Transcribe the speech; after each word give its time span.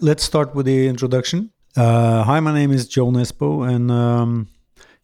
Let's 0.00 0.24
start 0.24 0.54
with 0.54 0.66
the 0.66 0.88
introduction. 0.88 1.50
Uh, 1.76 2.22
hi, 2.24 2.40
my 2.40 2.52
name 2.52 2.72
is 2.72 2.88
Jo 2.88 3.10
Nesbo, 3.10 3.68
and 3.68 3.90
um, 3.90 4.48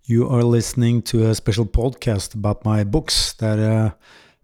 you 0.05 0.27
are 0.29 0.43
listening 0.43 1.03
to 1.03 1.29
a 1.29 1.35
special 1.35 1.67
podcast 1.67 2.35
about 2.35 2.65
my 2.65 2.85
books 2.85 3.35
that 3.35 3.59
uh, 3.59 3.91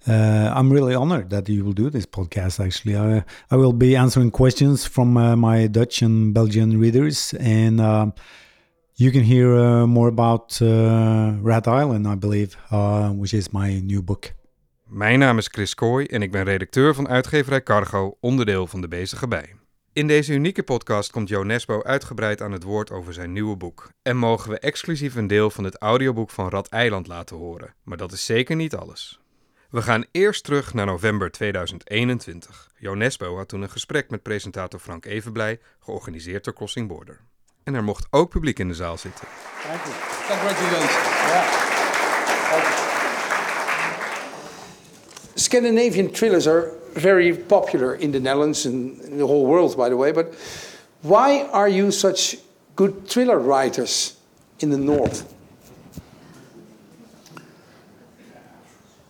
uh, 0.07 0.53
I'm 0.54 0.71
really 0.71 0.95
honored 0.95 1.30
that 1.30 1.49
you 1.49 1.65
will 1.65 1.72
do 1.72 1.88
this 1.88 2.04
podcast. 2.04 2.65
Actually, 2.65 2.96
I, 2.96 3.25
I 3.51 3.57
will 3.57 3.72
be 3.72 3.96
answering 3.96 4.30
questions 4.30 4.87
from 4.87 5.17
uh, 5.17 5.35
my 5.35 5.67
Dutch 5.67 6.03
and 6.03 6.35
Belgian 6.35 6.79
readers, 6.79 7.33
and 7.40 7.81
um, 7.81 8.13
you 8.97 9.11
can 9.11 9.22
hear 9.22 9.56
uh, 9.56 9.87
more 9.87 10.08
about 10.08 10.61
uh, 10.61 11.33
Rat 11.42 11.67
Island, 11.67 12.06
I 12.06 12.17
believe, 12.17 12.54
which 13.17 13.33
is 13.33 13.51
my 13.53 13.81
new 13.81 14.03
book. 14.03 14.33
Mijn 14.87 15.19
naam 15.19 15.38
is 15.38 15.49
Chris 15.49 15.74
Kooi 15.74 16.06
en 16.06 16.23
ik 16.23 16.30
ben 16.30 16.45
redacteur 16.45 16.95
van 16.95 17.09
uitgeverij 17.09 17.62
Cargo, 17.62 18.16
onderdeel 18.20 18.66
van 18.66 18.80
de 18.80 18.88
Bezige 18.88 19.29
Bij. 19.29 19.55
In 19.95 20.06
deze 20.06 20.33
unieke 20.33 20.62
podcast 20.62 21.10
komt 21.10 21.28
Jo 21.28 21.42
Nesbo 21.42 21.82
uitgebreid 21.82 22.42
aan 22.42 22.52
het 22.52 22.62
woord 22.62 22.91
over 22.91 23.12
zijn 23.12 23.32
nieuwe 23.32 23.56
boek. 23.56 23.88
En 24.02 24.16
mogen 24.16 24.51
we 24.51 24.59
exclusief 24.59 25.14
een 25.14 25.27
deel 25.27 25.51
van 25.51 25.64
het 25.64 25.78
audioboek 25.78 26.30
van 26.30 26.48
Rad 26.48 26.68
Eiland 26.68 27.06
laten 27.06 27.37
horen. 27.37 27.74
Maar 27.82 27.96
dat 27.96 28.12
is 28.12 28.24
zeker 28.24 28.56
niet 28.56 28.74
alles. 28.74 29.20
We 29.70 29.82
gaan 29.82 30.04
eerst 30.10 30.45
terug 30.45 30.74
naar 30.74 30.87
november 30.87 31.30
2021. 31.30 32.70
Jo 32.77 32.95
Nesbo 32.95 33.37
had 33.37 33.48
toen 33.48 33.62
een 33.62 33.70
gesprek 33.70 34.10
met 34.10 34.23
presentator 34.23 34.80
Frank 34.80 35.04
Evenblij, 35.04 35.60
georganiseerd 35.80 36.45
door 36.45 36.54
Crossing 36.54 36.88
Border. 36.88 37.20
En 37.65 37.74
er 37.74 37.84
mocht 37.84 38.06
ook 38.10 38.30
publiek 38.30 38.59
in 38.59 38.68
de 38.68 38.74
zaal 38.74 38.98
zitten. 38.98 39.26
Thank 39.62 39.80
you. 39.84 39.95
Congratulations. 40.29 40.92
Yeah. 41.26 41.73
Scandinavian 45.34 46.10
thrillers 46.10 46.48
are 46.48 46.84
very 46.94 47.36
popular 47.36 47.94
in 47.94 48.12
the 48.12 48.20
Netherlands 48.20 48.66
and 48.66 49.20
the 49.20 49.26
whole 49.26 49.46
world, 49.46 49.76
by 49.76 49.88
the 49.88 49.96
way. 49.96 50.12
But 50.12 50.34
why 51.02 51.42
are 51.42 51.68
you 51.68 51.90
such 51.90 52.36
good 52.76 53.06
thriller 53.08 53.38
writers 53.38 54.16
in 54.60 54.70
the 54.70 54.78
north? 54.78 55.32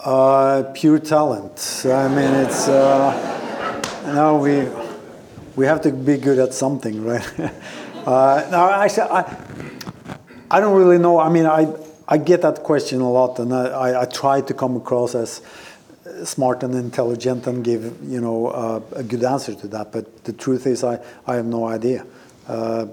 Uh, 0.00 0.64
pure 0.74 0.98
talent. 0.98 1.82
I 1.86 2.08
mean, 2.08 2.32
it's 2.44 2.68
uh, 2.68 3.80
now 4.06 4.36
we 4.36 4.68
we 5.56 5.64
have 5.66 5.80
to 5.82 5.92
be 5.92 6.18
good 6.18 6.38
at 6.38 6.52
something, 6.52 7.02
right? 7.02 7.40
uh, 8.06 8.46
now, 8.50 8.70
actually, 8.70 9.08
I 9.10 9.36
I 10.50 10.60
don't 10.60 10.76
really 10.76 10.98
know. 10.98 11.18
I 11.18 11.30
mean, 11.30 11.46
I 11.46 11.74
I 12.06 12.18
get 12.18 12.42
that 12.42 12.62
question 12.62 13.00
a 13.00 13.10
lot, 13.10 13.38
and 13.38 13.54
I, 13.54 13.64
I, 13.64 14.02
I 14.02 14.04
try 14.04 14.42
to 14.42 14.52
come 14.52 14.76
across 14.76 15.14
as 15.14 15.40
smart 16.24 16.62
and 16.62 16.74
intelligent 16.74 17.46
and 17.46 17.64
give 17.64 17.82
you 18.02 18.20
know 18.20 18.46
uh, 18.46 18.80
a 18.92 19.02
good 19.02 19.24
answer 19.24 19.54
to 19.54 19.68
that. 19.68 19.92
But 19.92 20.24
the 20.24 20.32
truth 20.32 20.66
is, 20.66 20.84
I 20.84 20.98
I 21.26 21.36
have 21.36 21.46
no 21.46 21.66
idea. 21.66 22.06
Uh, 22.46 22.86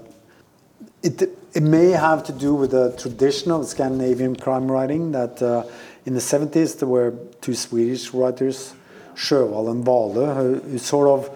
it 1.02 1.22
it 1.54 1.62
may 1.62 1.90
have 1.90 2.24
to 2.24 2.32
do 2.32 2.54
with 2.54 2.70
the 2.70 2.94
traditional 2.98 3.64
Scandinavian 3.64 4.36
crime 4.36 4.70
writing 4.70 5.12
that. 5.12 5.42
Uh, 5.42 5.64
in 6.04 6.14
the 6.14 6.20
70s, 6.20 6.78
there 6.78 6.88
were 6.88 7.14
two 7.40 7.54
Swedish 7.54 8.12
writers, 8.12 8.74
Sjöwall 9.14 9.70
and 9.70 9.84
Wahlöö, 9.84 10.36
who, 10.36 10.54
who, 10.70 10.78
sort 10.78 11.08
of 11.08 11.30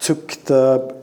took 0.00 0.32
the 0.44 0.96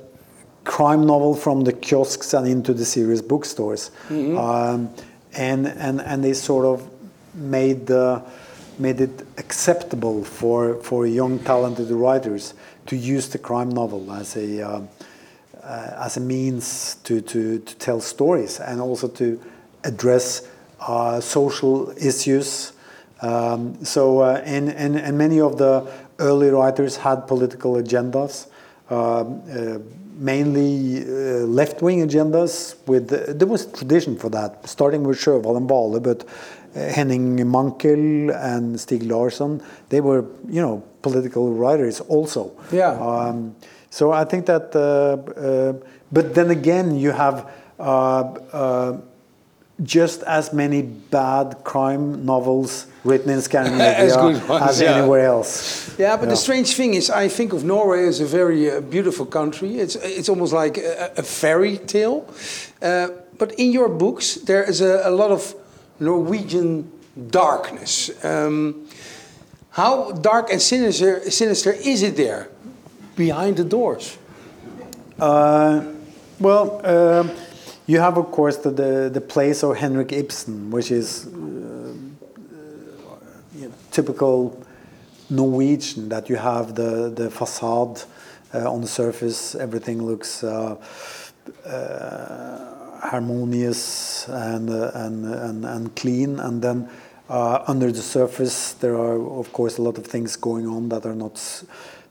crime 0.66 1.06
novel 1.06 1.34
from 1.34 1.64
the 1.64 1.72
kiosks 1.72 2.34
and 2.34 2.48
into 2.48 2.74
the 2.74 2.84
serious 2.84 3.22
bookstores. 3.22 3.92
Mm-hmm. 4.10 4.38
Um, 4.38 4.90
and, 5.34 5.68
and, 5.68 6.02
and 6.02 6.24
they 6.24 6.34
sort 6.34 6.66
of 6.66 6.90
made, 7.34 7.88
the, 7.88 8.22
made 8.80 9.02
it 9.02 9.26
acceptable 9.38 10.24
for, 10.24 10.76
for 10.84 11.06
young, 11.08 11.40
talented 11.40 11.90
writers 11.90 12.54
to 12.86 12.96
use 12.96 13.30
the 13.30 13.38
crime 13.38 13.70
novel 13.70 14.12
as 14.14 14.36
a, 14.36 14.62
uh, 14.62 14.82
uh, 15.64 16.06
as 16.06 16.18
a 16.18 16.22
means 16.22 16.96
to, 17.04 17.22
to, 17.22 17.60
to 17.60 17.76
tell 17.76 18.00
stories 18.00 18.60
and 18.60 18.80
also 18.80 19.08
to 19.08 19.40
address 19.84 20.48
uh, 20.80 21.20
social 21.20 21.92
issues 21.98 22.74
um, 23.22 23.84
so, 23.84 24.20
uh, 24.20 24.42
and, 24.46 24.70
and, 24.70 24.96
and 24.96 25.18
many 25.18 25.40
of 25.40 25.58
the 25.58 25.90
early 26.20 26.50
writers 26.50 26.98
had 26.98 27.28
political 27.28 27.74
agendas, 27.74 28.48
uh, 28.92 29.22
uh, 29.22 29.80
mainly 30.16 31.02
uh, 31.02 31.46
left 31.46 31.82
wing 31.82 32.08
agendas. 32.08 32.76
With 32.86 33.10
There 33.10 33.48
was 33.48 33.66
tradition 33.66 34.18
for 34.18 34.30
that, 34.30 34.68
starting 34.68 35.04
with 35.04 35.18
Sjöwall 35.18 35.58
and 35.58 35.70
Wahlöö, 35.70 36.04
but 36.04 36.26
Henning 36.78 37.38
Mankell 37.38 38.30
and 38.36 38.76
Stieg 38.76 39.10
Larsson, 39.10 39.62
they 39.90 40.02
were, 40.02 40.26
you 40.48 40.62
know, 40.62 40.84
political 41.02 41.54
writers 41.54 42.00
also. 42.02 42.52
Yeah. 42.72 42.92
Um, 42.92 43.56
so 43.90 44.12
I 44.12 44.26
think 44.26 44.46
that, 44.46 44.76
uh, 44.76 45.74
but 46.12 46.36
then 46.36 46.52
again, 46.52 46.96
you 46.96 47.12
have 47.12 47.50
just 49.84 50.24
as 50.24 50.54
many 50.54 50.82
bad 50.82 51.64
crime 51.64 52.26
novels 52.26 52.88
written 53.04 53.30
in 53.30 53.42
Scandinavia 53.42 53.98
as, 53.98 54.18
ones, 54.18 54.40
as 54.50 54.82
yeah. 54.82 54.96
anywhere 54.96 55.26
else. 55.26 55.98
Yeah, 56.00 56.16
but 56.18 56.24
yeah. 56.24 56.30
the 56.30 56.36
strange 56.36 56.74
thing 56.76 56.96
is, 56.96 57.10
I 57.10 57.28
think 57.28 57.54
of 57.54 57.64
Norway 57.64 58.08
as 58.08 58.20
a 58.20 58.26
very 58.26 58.72
uh, 58.72 58.82
beautiful 58.82 59.26
country. 59.26 59.78
It's 59.78 59.96
it's 59.96 60.30
almost 60.30 60.54
like 60.54 60.78
a, 60.78 61.14
a 61.18 61.24
fairy 61.24 61.78
tale. 61.78 62.28
Uh, 62.82 63.10
but 63.38 63.52
in 63.60 63.72
your 63.72 63.90
books, 63.90 64.36
there 64.36 64.64
is 64.64 64.82
a, 64.82 65.02
a 65.06 65.12
lot 65.12 65.32
of 65.32 65.54
Norwegian 66.00 66.92
darkness. 67.30 68.12
Um, 68.24 68.88
how 69.72 70.12
dark 70.12 70.52
and 70.52 70.62
sinister 70.62 71.30
sinister 71.30 71.72
is 71.72 72.04
it 72.04 72.16
there, 72.16 72.50
behind 73.16 73.58
the 73.58 73.64
doors? 73.64 74.18
Uh, 75.20 75.86
well. 76.40 76.86
Um, 76.86 77.32
you 77.88 78.00
have, 78.02 78.18
of 78.18 78.32
course, 78.32 78.58
the, 78.58 78.70
the, 78.70 79.10
the 79.12 79.22
plays 79.22 79.64
of 79.64 79.78
Henrik 79.78 80.12
Ibsen, 80.12 80.72
which 80.72 80.92
is 80.92 81.26
uh, 81.28 81.30
you 83.56 83.70
know, 83.70 83.72
typical 83.92 84.62
Norwegian, 85.30 86.10
that 86.10 86.28
you 86.28 86.36
have 86.36 86.76
the, 86.76 87.10
the 87.10 87.32
facade 87.32 88.02
uh, 88.54 88.70
on 88.70 88.82
the 88.82 88.88
surface, 88.88 89.56
everything 89.56 90.04
looks 90.04 90.44
uh, 90.44 90.76
uh 91.66 92.77
harmonious 93.02 94.28
and, 94.28 94.70
uh, 94.70 94.92
and, 94.94 95.26
and, 95.26 95.66
and 95.66 95.96
clean, 95.96 96.40
and 96.40 96.62
then 96.62 96.90
uh, 97.30 97.64
under 97.68 97.92
the 97.92 98.02
surface, 98.02 98.74
there 98.74 98.96
are, 98.96 99.22
of 99.40 99.52
course, 99.52 99.78
a 99.78 99.82
lot 99.82 99.98
of 99.98 100.06
things 100.06 100.36
going 100.36 100.68
on 100.68 100.90
that 100.90 101.06
are 101.06 101.16
not 101.16 101.64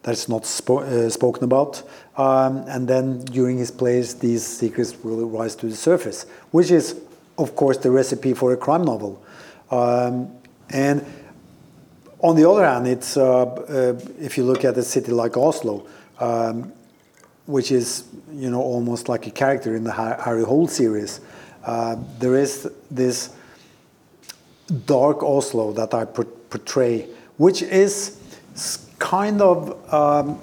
that's 0.03 0.29
not 0.29 0.43
spo 0.43 0.83
uh, 0.83 1.11
spoken 1.11 1.43
about. 1.43 1.83
Um, 2.17 2.59
and 2.69 2.87
then 2.87 3.25
during 3.25 3.59
his 3.59 3.73
plays, 3.73 4.15
these 4.15 4.47
secrets 4.47 4.97
will 5.03 5.27
rise 5.27 5.57
to 5.57 5.67
the 5.67 5.75
surface, 5.75 6.27
which 6.53 6.71
is, 6.71 7.01
of 7.39 7.57
course, 7.57 7.79
the 7.79 7.91
recipe 7.91 8.33
for 8.33 8.53
a 8.53 8.57
crime 8.57 8.85
novel. 8.85 9.23
Um, 9.71 10.31
and 10.71 11.05
on 12.21 12.37
the 12.37 12.49
other 12.49 12.65
hand, 12.65 12.87
it's 12.87 13.17
uh, 13.17 13.45
uh, 13.45 14.01
if 14.21 14.39
you 14.39 14.45
look 14.45 14.65
at 14.65 14.79
a 14.79 14.83
city 14.83 15.11
like 15.13 15.37
Oslo, 15.37 15.87
um, 16.21 16.73
which 17.47 17.73
is 17.73 18.05
you 18.33 18.51
know 18.51 18.61
almost 18.61 19.09
like 19.09 19.27
a 19.27 19.31
character 19.31 19.75
in 19.77 19.85
the 19.85 19.93
Harry 19.93 20.45
Hole 20.45 20.69
series, 20.69 21.21
uh, 21.65 21.97
there 22.19 22.37
is 22.37 22.69
this 22.91 23.31
dark 24.87 25.23
Oslo 25.23 25.73
that 25.73 25.95
I 25.95 26.05
portray, 26.05 27.09
which 27.37 27.63
is 27.63 28.19
kind 28.99 29.41
of 29.41 29.95
um, 29.95 30.41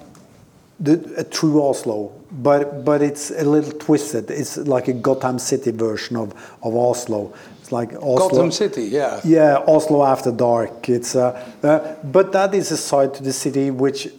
the, 0.80 1.14
a 1.18 1.24
true 1.24 1.62
Oslo, 1.62 2.12
but 2.32 2.86
but 2.86 3.02
it's 3.02 3.32
a 3.32 3.44
little 3.44 3.72
twisted. 3.72 4.32
It's 4.32 4.58
like 4.58 4.88
a 4.88 4.94
Gotham 4.94 5.40
City 5.40 5.72
version 5.72 6.18
of, 6.18 6.34
of 6.62 6.76
Oslo. 6.76 7.34
It's 7.62 7.72
like 7.72 7.94
Oslo. 7.94 8.30
Gotham 8.30 8.52
City, 8.52 8.84
yeah. 8.84 9.22
Yeah, 9.24 9.64
Oslo 9.68 10.04
after 10.04 10.32
dark. 10.32 10.90
It's 10.90 11.16
uh, 11.16 11.32
uh, 11.64 11.96
but 12.04 12.32
that 12.34 12.54
is 12.54 12.72
a 12.72 12.78
side 12.78 13.14
to 13.16 13.24
the 13.24 13.34
city 13.34 13.72
which 13.72 14.10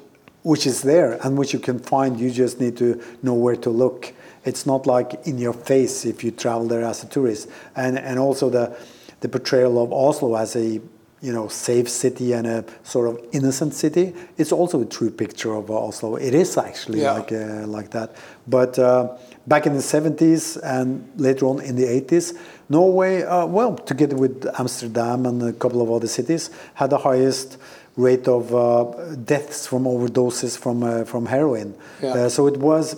which 0.44 0.66
is 0.66 0.82
there 0.82 1.18
and 1.24 1.36
which 1.36 1.52
you 1.52 1.58
can 1.58 1.80
find. 1.80 2.20
You 2.20 2.30
just 2.30 2.60
need 2.60 2.76
to 2.76 3.02
know 3.22 3.34
where 3.34 3.56
to 3.56 3.70
look. 3.70 4.12
It's 4.44 4.66
not 4.66 4.86
like 4.86 5.26
in 5.26 5.38
your 5.38 5.54
face 5.54 6.04
if 6.04 6.22
you 6.22 6.30
travel 6.30 6.68
there 6.68 6.84
as 6.84 7.02
a 7.02 7.08
tourist. 7.08 7.48
And 7.74 7.98
and 7.98 8.18
also 8.18 8.48
the 8.48 8.76
the 9.20 9.28
portrayal 9.28 9.82
of 9.82 9.92
Oslo 9.92 10.36
as 10.36 10.54
a 10.54 10.80
you 11.24 11.32
know, 11.32 11.48
safe 11.48 11.88
city 11.88 12.34
and 12.34 12.46
a 12.46 12.62
sort 12.82 13.08
of 13.08 13.18
innocent 13.32 13.72
city. 13.72 14.14
It's 14.36 14.52
also 14.52 14.82
a 14.82 14.84
true 14.84 15.10
picture 15.10 15.54
of 15.54 15.70
Oslo. 15.70 16.16
It 16.16 16.34
is 16.34 16.58
actually 16.58 17.00
yeah. 17.00 17.12
like 17.12 17.32
uh, 17.32 17.66
like 17.66 17.90
that. 17.92 18.14
But 18.46 18.78
uh, 18.78 19.16
back 19.46 19.66
in 19.66 19.72
the 19.72 19.78
70s 19.78 20.60
and 20.62 21.10
later 21.16 21.46
on 21.46 21.62
in 21.62 21.76
the 21.76 21.84
80s, 21.84 22.36
Norway, 22.68 23.22
uh, 23.22 23.46
well, 23.46 23.74
together 23.74 24.16
with 24.16 24.46
Amsterdam 24.58 25.24
and 25.24 25.42
a 25.42 25.54
couple 25.54 25.80
of 25.80 25.90
other 25.90 26.08
cities, 26.08 26.50
had 26.74 26.90
the 26.90 26.98
highest 26.98 27.56
rate 27.96 28.26
of 28.28 28.54
uh, 28.54 29.14
deaths 29.24 29.66
from 29.66 29.84
overdoses 29.84 30.58
from 30.58 30.82
uh, 30.82 31.04
from 31.04 31.26
heroin. 31.26 31.74
Yeah. 32.02 32.14
Uh, 32.14 32.28
so 32.28 32.46
it 32.46 32.56
was, 32.56 32.96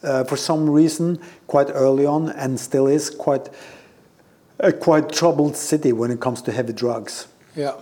for 0.00 0.36
some 0.36 0.68
reason, 0.68 1.18
quite 1.46 1.70
early 1.70 2.06
on, 2.06 2.30
and 2.30 2.60
still 2.60 2.86
is 2.86 3.10
quite 3.10 3.48
a 4.58 4.72
quite 4.72 5.12
troubled 5.12 5.56
city 5.56 5.92
when 5.92 6.10
it 6.10 6.20
comes 6.20 6.42
to 6.42 6.52
heavy 6.52 6.72
drugs. 6.72 7.26
Yeah. 7.56 7.74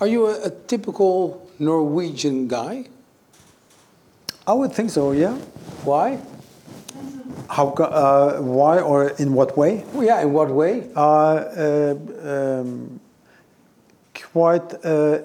Are 0.00 0.06
you 0.06 0.26
a, 0.26 0.46
a 0.46 0.50
typical 0.50 1.48
Norwegian 1.58 2.48
guy? 2.48 2.88
I 4.46 4.52
would 4.52 4.72
think 4.72 4.90
so, 4.90 5.12
yeah. 5.12 5.34
Why? 5.84 6.18
How? 7.48 7.68
Uh, 7.68 8.40
why 8.40 8.80
or 8.80 9.08
in 9.18 9.32
what 9.32 9.56
way? 9.56 9.84
Well, 9.92 10.04
yeah, 10.04 10.20
in 10.22 10.32
what 10.32 10.50
way? 10.50 10.90
Uh, 10.94 11.00
uh, 11.00 12.60
um, 12.60 13.00
quite 14.32 14.84
uh, 14.84 15.20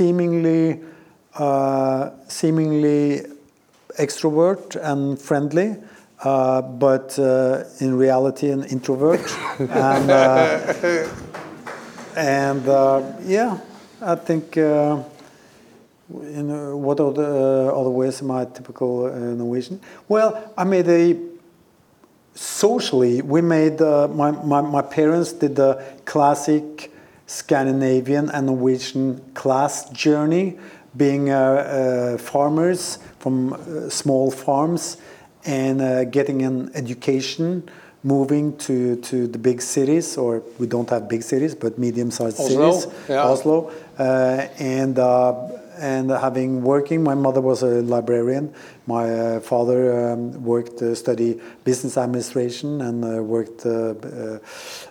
seemingly, 0.00 0.80
uh, 1.34 2.08
seemingly 2.26 3.20
extrovert 3.98 4.76
and 4.76 5.20
friendly, 5.20 5.76
uh, 6.24 6.62
but 6.62 7.18
uh, 7.18 7.64
in 7.80 7.94
reality 7.94 8.50
an 8.50 8.64
introvert. 8.64 9.20
and 9.58 10.10
uh, 10.10 11.06
and 12.16 12.66
uh, 12.66 13.02
yeah, 13.24 13.58
I 14.00 14.14
think. 14.14 14.56
Uh, 14.56 15.02
in, 16.10 16.50
uh, 16.50 16.74
what 16.74 16.98
are 16.98 17.12
the 17.12 17.70
uh, 17.70 17.80
other 17.80 17.90
ways 17.90 18.20
am 18.20 18.32
I 18.32 18.44
typical 18.44 19.06
uh, 19.06 19.10
Norwegian? 19.10 19.80
Well, 20.08 20.52
I 20.58 20.64
made 20.64 20.88
a 20.88 21.16
socially, 22.34 23.22
we 23.22 23.40
made, 23.40 23.80
uh, 23.80 24.08
my, 24.08 24.32
my, 24.32 24.60
my 24.60 24.82
parents 24.82 25.32
did 25.32 25.54
the 25.54 25.80
classic 26.04 26.89
Scandinavian 27.30 28.28
and 28.30 28.46
Norwegian 28.46 29.20
class 29.34 29.88
journey, 29.90 30.58
being 30.96 31.30
uh, 31.30 31.36
uh, 31.36 32.18
farmers 32.18 32.98
from 33.20 33.52
uh, 33.52 33.88
small 33.88 34.32
farms 34.32 34.96
and 35.44 35.80
uh, 35.80 36.02
getting 36.04 36.42
an 36.42 36.72
education, 36.74 37.70
moving 38.02 38.56
to, 38.56 38.96
to 38.96 39.28
the 39.28 39.38
big 39.38 39.62
cities, 39.62 40.16
or 40.16 40.42
we 40.58 40.66
don't 40.66 40.90
have 40.90 41.08
big 41.08 41.22
cities, 41.22 41.54
but 41.54 41.78
medium 41.78 42.10
sized 42.10 42.40
Oslo, 42.40 42.72
cities, 42.72 42.92
yeah. 43.08 43.22
Oslo, 43.22 43.70
uh, 43.96 44.48
and 44.58 44.98
uh, 44.98 45.48
and 45.78 46.10
having 46.10 46.62
working, 46.62 47.02
my 47.02 47.14
mother 47.14 47.40
was 47.40 47.62
a 47.62 47.80
librarian. 47.80 48.52
My 48.86 49.08
uh, 49.08 49.40
father 49.40 50.10
um, 50.10 50.44
worked, 50.44 50.82
uh, 50.82 50.94
studied 50.94 51.40
business 51.64 51.96
administration, 51.96 52.82
and 52.82 53.04
uh, 53.04 53.22
worked 53.22 53.64
uh, 53.64 53.94
uh, 53.94 54.38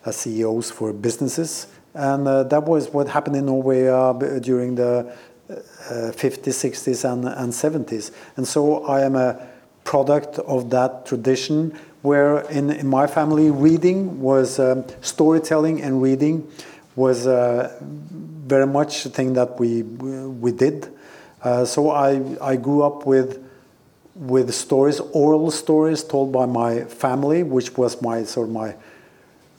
as 0.06 0.16
CEOs 0.16 0.72
for 0.72 0.94
businesses. 0.94 1.68
And 1.94 2.28
uh, 2.28 2.44
that 2.44 2.64
was 2.64 2.90
what 2.90 3.08
happened 3.08 3.36
in 3.36 3.46
Norway 3.48 3.88
uh, 3.88 4.14
during 4.40 4.76
the 4.76 5.12
uh, 5.50 5.54
50s, 5.90 6.44
60s, 6.44 7.12
and, 7.12 7.26
and 7.26 7.52
70s. 7.52 8.12
And 8.38 8.48
so 8.48 8.86
I 8.86 9.02
am 9.02 9.16
a 9.16 9.48
product 9.84 10.38
of 10.40 10.70
that 10.70 11.06
tradition 11.06 11.78
where 12.02 12.42
in, 12.50 12.70
in 12.70 12.88
my 12.88 13.08
family 13.08 13.50
reading 13.50 14.22
was 14.22 14.60
um, 14.60 14.86
storytelling 15.02 15.82
and 15.82 16.02
reading 16.02 16.50
was 16.96 17.28
uh, 17.28 17.76
very 17.82 18.68
much 18.68 19.06
a 19.06 19.10
thing 19.10 19.34
that 19.34 19.60
we 19.60 19.84
we 19.84 20.52
did. 20.52 20.94
Uh, 21.42 21.66
so 21.66 21.92
I 21.92 22.22
I 22.42 22.56
grew 22.56 22.84
up 22.84 23.06
with 23.06 23.44
with 24.16 24.54
stories, 24.54 25.00
oral 25.14 25.50
stories 25.50 26.04
told 26.04 26.32
by 26.32 26.46
my 26.46 26.84
family, 26.84 27.44
which 27.44 27.78
was 27.78 28.02
my 28.02 28.24
sort 28.24 28.48
of 28.48 28.54
my 28.54 28.76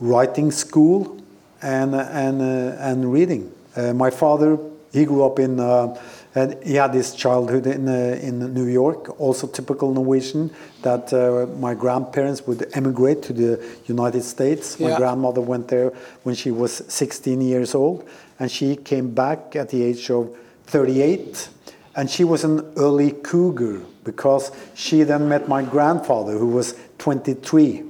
writing 0.00 0.50
school, 0.50 1.19
and 1.62 1.94
and 1.94 2.40
uh, 2.40 2.76
and 2.78 3.12
reading. 3.12 3.52
Uh, 3.76 3.92
my 3.94 4.10
father 4.10 4.58
he 4.92 5.04
grew 5.04 5.24
up 5.24 5.38
in. 5.38 5.60
Uh, 5.60 5.96
and 6.34 6.62
he 6.62 6.74
had 6.74 6.94
his 6.94 7.14
childhood 7.14 7.66
in 7.66 7.88
uh, 7.88 8.18
in 8.22 8.54
New 8.54 8.66
York, 8.66 9.18
also 9.20 9.48
typical 9.48 9.92
Norwegian. 9.92 10.50
That 10.82 11.12
uh, 11.12 11.46
my 11.58 11.74
grandparents 11.74 12.46
would 12.46 12.70
emigrate 12.72 13.22
to 13.22 13.32
the 13.32 13.60
United 13.86 14.22
States. 14.22 14.78
My 14.78 14.96
grandmother 14.96 15.40
went 15.40 15.68
there 15.68 15.92
when 16.22 16.36
she 16.36 16.52
was 16.52 16.84
16 16.88 17.40
years 17.40 17.74
old, 17.74 18.08
and 18.38 18.50
she 18.50 18.76
came 18.76 19.12
back 19.12 19.56
at 19.56 19.70
the 19.70 19.82
age 19.82 20.08
of 20.10 20.36
38. 20.66 21.48
And 21.96 22.08
she 22.08 22.22
was 22.22 22.44
an 22.44 22.60
early 22.76 23.10
cougar 23.10 23.80
because 24.04 24.52
she 24.74 25.02
then 25.02 25.28
met 25.28 25.48
my 25.48 25.62
grandfather, 25.64 26.38
who 26.38 26.46
was 26.46 26.76
23, 26.98 27.82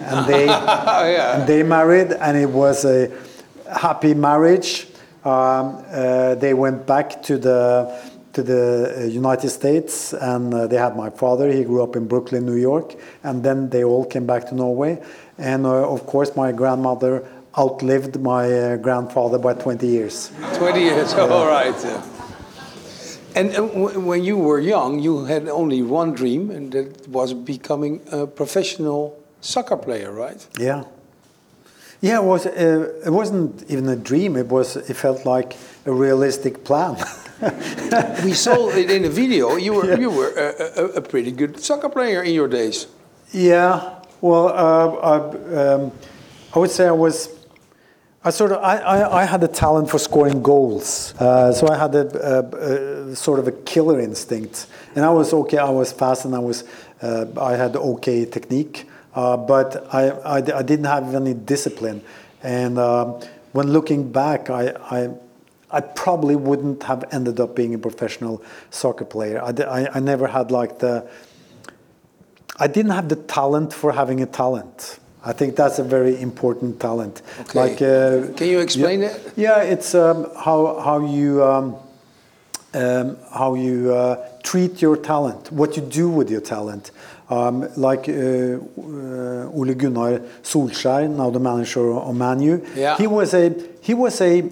and 0.00 0.26
they 0.26 0.48
and 1.34 1.46
they 1.46 1.62
married, 1.62 2.12
and 2.12 2.36
it 2.36 2.50
was 2.50 2.84
a 2.84 3.10
happy 3.70 4.14
marriage. 4.14 4.88
Um, 5.24 5.84
uh, 5.90 6.34
they 6.36 6.54
went 6.54 6.86
back 6.86 7.22
to 7.24 7.38
the 7.38 7.60
to 8.32 8.42
the 8.42 8.94
uh, 8.96 9.04
United 9.04 9.48
States, 9.48 10.12
and 10.12 10.52
uh, 10.52 10.66
they 10.66 10.76
had 10.76 10.94
my 10.94 11.08
father. 11.10 11.50
He 11.50 11.64
grew 11.64 11.82
up 11.82 11.96
in 11.96 12.06
Brooklyn, 12.06 12.44
New 12.44 12.60
York, 12.60 12.94
and 13.24 13.42
then 13.42 13.70
they 13.70 13.82
all 13.82 14.04
came 14.04 14.26
back 14.26 14.46
to 14.48 14.54
Norway. 14.54 15.02
And 15.38 15.64
uh, 15.64 15.90
of 15.90 16.06
course, 16.06 16.36
my 16.36 16.52
grandmother 16.52 17.24
outlived 17.58 18.20
my 18.20 18.52
uh, 18.52 18.76
grandfather 18.76 19.38
by 19.38 19.54
20 19.54 19.86
years. 19.86 20.30
20 20.54 20.80
years, 20.80 21.14
all 21.14 21.46
right. 21.46 21.74
And 23.34 23.50
uh, 23.50 23.66
w- 23.68 24.00
when 24.00 24.22
you 24.22 24.36
were 24.36 24.60
young, 24.60 24.98
you 25.00 25.24
had 25.24 25.48
only 25.48 25.82
one 25.82 26.12
dream, 26.12 26.50
and 26.50 26.72
that 26.72 27.08
was 27.08 27.32
becoming 27.32 28.02
a 28.12 28.26
professional 28.26 29.18
soccer 29.40 29.76
player, 29.76 30.12
right? 30.12 30.46
Yeah. 30.58 30.84
Yeah, 32.00 32.18
it 32.18 32.24
was. 32.24 32.46
Uh, 32.46 32.92
it 33.04 33.10
wasn't 33.10 33.64
even 33.70 33.88
a 33.88 33.96
dream. 33.96 34.36
It 34.36 34.48
was. 34.48 34.76
It 34.76 34.94
felt 34.94 35.24
like 35.24 35.56
a 35.86 35.92
realistic 35.92 36.64
plan. 36.64 36.96
We 38.24 38.32
saw 38.32 38.70
it 38.70 38.90
in 38.90 39.04
a 39.04 39.10
video. 39.10 39.56
You 39.56 39.74
were 39.74 40.00
you 40.00 40.10
were 40.10 40.32
a, 40.36 40.80
a, 40.80 40.84
a 40.96 41.00
pretty 41.02 41.32
good 41.32 41.60
soccer 41.60 41.90
player 41.90 42.22
in 42.22 42.32
your 42.32 42.48
days. 42.48 42.86
Yeah, 43.32 43.96
well, 44.22 44.48
uh, 44.48 44.88
I, 45.12 45.74
um, 45.74 45.92
I 46.54 46.58
would 46.58 46.70
say 46.70 46.86
I 46.86 46.92
was. 46.92 47.28
I 48.24 48.30
sort 48.30 48.52
of 48.52 48.58
I, 48.62 48.78
I, 48.78 49.22
I 49.22 49.24
had 49.24 49.44
a 49.44 49.48
talent 49.48 49.90
for 49.90 49.98
scoring 49.98 50.42
goals, 50.42 51.14
uh, 51.20 51.52
so 51.52 51.68
I 51.68 51.76
had 51.76 51.94
a, 51.94 52.06
a, 52.32 53.12
a 53.12 53.16
sort 53.16 53.38
of 53.38 53.46
a 53.46 53.52
killer 53.52 54.00
instinct, 54.00 54.66
and 54.96 55.04
I 55.04 55.10
was 55.10 55.32
okay. 55.32 55.58
I 55.58 55.70
was 55.70 55.92
fast, 55.92 56.24
and 56.24 56.34
I 56.34 56.38
was 56.40 56.64
uh, 57.02 57.26
I 57.38 57.52
had 57.52 57.76
okay 57.76 58.24
technique, 58.24 58.88
uh, 59.16 59.36
but 59.36 59.92
I, 59.92 60.10
I 60.10 60.36
I 60.36 60.62
didn't 60.62 60.84
have 60.84 61.14
any 61.14 61.34
discipline, 61.34 62.02
and 62.42 62.78
um, 62.78 63.20
when 63.52 63.72
looking 63.72 64.12
back, 64.12 64.50
I. 64.50 64.74
I 64.90 65.10
I 65.68 65.80
probably 65.80 66.36
wouldn't 66.36 66.84
have 66.84 67.04
ended 67.10 67.40
up 67.40 67.56
being 67.56 67.74
a 67.74 67.78
professional 67.78 68.40
soccer 68.70 69.04
player. 69.04 69.42
I, 69.42 69.50
I, 69.50 69.96
I 69.96 69.98
never 69.98 70.28
had 70.28 70.52
like 70.52 70.78
the 70.78 71.04
I 72.58 72.66
didn't 72.66 72.92
have 72.92 73.08
the 73.08 73.16
talent 73.16 73.72
for 73.72 73.92
having 73.92 74.22
a 74.22 74.26
talent. 74.26 74.98
I 75.24 75.32
think 75.32 75.56
that's 75.56 75.78
a 75.78 75.82
very 75.82 76.20
important 76.20 76.80
talent. 76.80 77.20
Okay. 77.40 77.58
Like, 77.58 77.82
uh, 77.82 78.32
Can 78.36 78.48
you 78.48 78.60
explain 78.60 79.02
it? 79.02 79.32
Yeah, 79.36 79.60
it's 79.60 79.94
um, 79.94 80.30
how 80.36 80.78
how 80.80 81.04
you 81.04 81.42
um, 81.44 81.76
um, 82.74 83.18
how 83.32 83.54
you 83.54 83.92
uh, 83.92 84.28
treat 84.42 84.80
your 84.80 84.96
talent, 84.96 85.50
what 85.50 85.76
you 85.76 85.82
do 85.82 86.08
with 86.08 86.30
your 86.30 86.40
talent. 86.40 86.92
Um, 87.28 87.68
like 87.76 88.08
uh, 88.08 88.12
uh, 88.12 89.50
Ole 89.58 89.74
Gunnar 89.74 90.20
Solskjaer, 90.44 91.08
now 91.10 91.30
the 91.30 91.40
manager 91.40 91.92
of 91.92 92.14
Manu, 92.14 92.64
Yeah. 92.76 92.96
he 92.96 93.06
was 93.08 93.34
a 93.34 93.52
he 93.80 93.94
was 93.94 94.20
a 94.20 94.42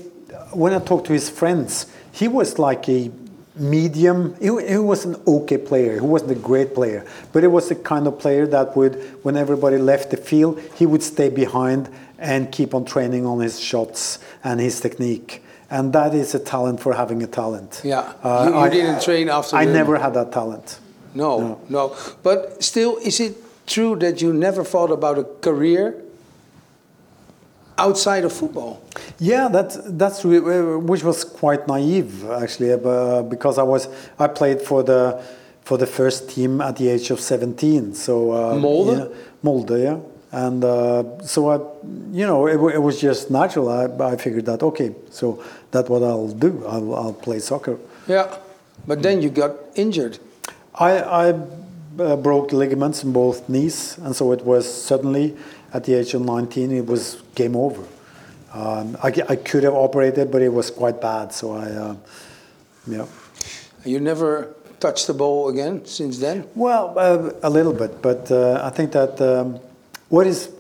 when 0.53 0.73
I 0.75 0.81
talked 0.81 1.07
to 1.07 1.13
his 1.13 1.31
friends, 1.31 1.87
he 2.11 2.27
was 2.29 2.59
like 2.59 2.89
a 2.89 3.11
medium. 3.57 4.35
He, 4.41 4.47
he 4.69 4.77
was 4.79 5.05
an 5.05 5.17
okay 5.27 5.59
player. 5.59 5.95
He 5.95 6.07
wasn't 6.07 6.33
a 6.33 6.41
great 6.51 6.75
player, 6.75 7.05
but 7.33 7.45
it 7.45 7.49
was 7.49 7.69
the 7.69 7.75
kind 7.77 8.07
of 8.07 8.19
player 8.19 8.47
that 8.49 8.77
would, 8.77 8.95
when 9.23 9.37
everybody 9.37 9.79
left 9.79 10.11
the 10.11 10.17
field, 10.17 10.61
he 10.75 10.87
would 10.87 11.03
stay 11.03 11.29
behind 11.29 11.89
and 12.19 12.51
keep 12.51 12.75
on 12.75 12.85
training 12.85 13.27
on 13.27 13.41
his 13.41 13.61
shots 13.61 14.19
and 14.43 14.61
his 14.61 14.81
technique. 14.81 15.43
And 15.71 15.93
that 15.93 16.15
is 16.15 16.35
a 16.35 16.39
talent 16.39 16.81
for 16.81 16.95
having 16.95 17.23
a 17.23 17.27
talent. 17.27 17.81
Yeah. 17.85 18.13
Uh, 18.23 18.45
you, 18.49 18.55
you 18.55 18.59
I- 18.61 18.69
didn't 18.69 19.03
train 19.03 19.29
after. 19.29 19.57
I 19.57 19.65
never 19.65 19.97
had 19.99 20.15
that 20.15 20.33
talent. 20.33 20.79
No, 21.15 21.61
no, 21.69 21.95
But 22.23 22.63
still, 22.63 22.97
is 22.97 23.21
it 23.21 23.37
true 23.67 23.97
that 23.97 24.21
you 24.21 24.33
never 24.33 24.65
thought 24.65 24.91
about 24.91 25.19
a 25.19 25.25
career 25.41 26.03
outside 27.79 28.25
of 28.25 28.33
football? 28.33 28.83
Yeah, 29.19 29.49
that's 29.49 29.79
that's 29.85 30.25
uh, 30.25 30.79
which 30.83 31.05
was 31.05 31.25
quite 31.25 31.67
naive 31.69 32.25
actually, 32.31 32.73
uh, 32.73 33.23
because 33.23 33.59
I 33.59 33.63
was 33.63 33.89
I 34.19 34.27
played 34.27 34.61
for 34.61 34.83
the 34.83 35.23
for 35.63 35.79
the 35.79 35.87
first 35.87 36.31
team 36.31 36.61
at 36.61 36.77
the 36.77 36.89
age 36.89 37.11
of 37.11 37.21
17. 37.21 37.95
So 37.95 38.33
uh, 38.33 38.55
Molde? 38.57 38.99
yeah, 38.99 39.07
Molde, 39.43 39.83
yeah. 39.83 39.99
And 40.31 40.63
uh, 40.65 41.23
so 41.23 41.49
I, 41.49 41.57
you 42.13 42.27
know, 42.27 42.47
it, 42.47 42.75
it 42.75 42.79
was 42.79 43.01
just 43.01 43.31
natural. 43.31 43.69
I, 43.71 43.87
I 44.13 44.17
figured 44.17 44.47
that 44.47 44.63
okay, 44.63 44.95
so 45.11 45.43
that's 45.71 45.89
what 45.89 46.03
I'll 46.03 46.29
do. 46.29 46.65
I'll, 46.67 46.95
I'll 46.95 47.13
play 47.13 47.39
soccer. 47.39 47.79
Yeah. 48.09 48.37
But 48.87 49.03
then 49.03 49.23
you 49.23 49.31
got 49.31 49.53
injured. 49.77 50.19
I, 50.75 50.99
I 50.99 51.29
uh, 51.99 52.17
broke 52.17 52.53
ligaments 52.53 53.05
in 53.05 53.13
both 53.13 53.49
knees, 53.49 53.97
and 53.99 54.15
so 54.15 54.33
it 54.33 54.45
was 54.45 54.67
suddenly 54.73 55.37
at 55.73 55.85
the 55.85 55.95
age 55.95 56.15
of 56.15 56.23
19, 56.23 56.71
it 56.73 56.87
was 56.87 57.23
game 57.35 57.57
over. 57.57 57.83
Um, 58.53 58.97
I, 59.03 59.09
I 59.29 59.37
could 59.37 59.65
have 59.65 59.75
operated, 59.75 60.31
but 60.31 60.41
it 60.43 60.49
was 60.49 60.71
quite 60.71 61.01
bad. 61.01 61.33
So 61.33 61.53
I, 61.53 61.65
uh, 61.65 61.97
yeah. 62.87 63.07
You 63.85 64.01
never 64.01 64.55
touched 64.79 65.07
the 65.07 65.15
ball 65.15 65.49
again 65.49 65.85
since 65.85 66.19
then. 66.19 66.49
Well, 66.55 66.95
uh, 66.97 67.33
a 67.43 67.51
little 67.51 67.73
bit, 67.73 68.01
but 68.01 68.31
uh, 68.31 68.61
I 68.65 68.71
think 68.71 68.93
that 68.93 69.21
um, 69.21 69.59
what 70.09 70.27
is 70.27 70.51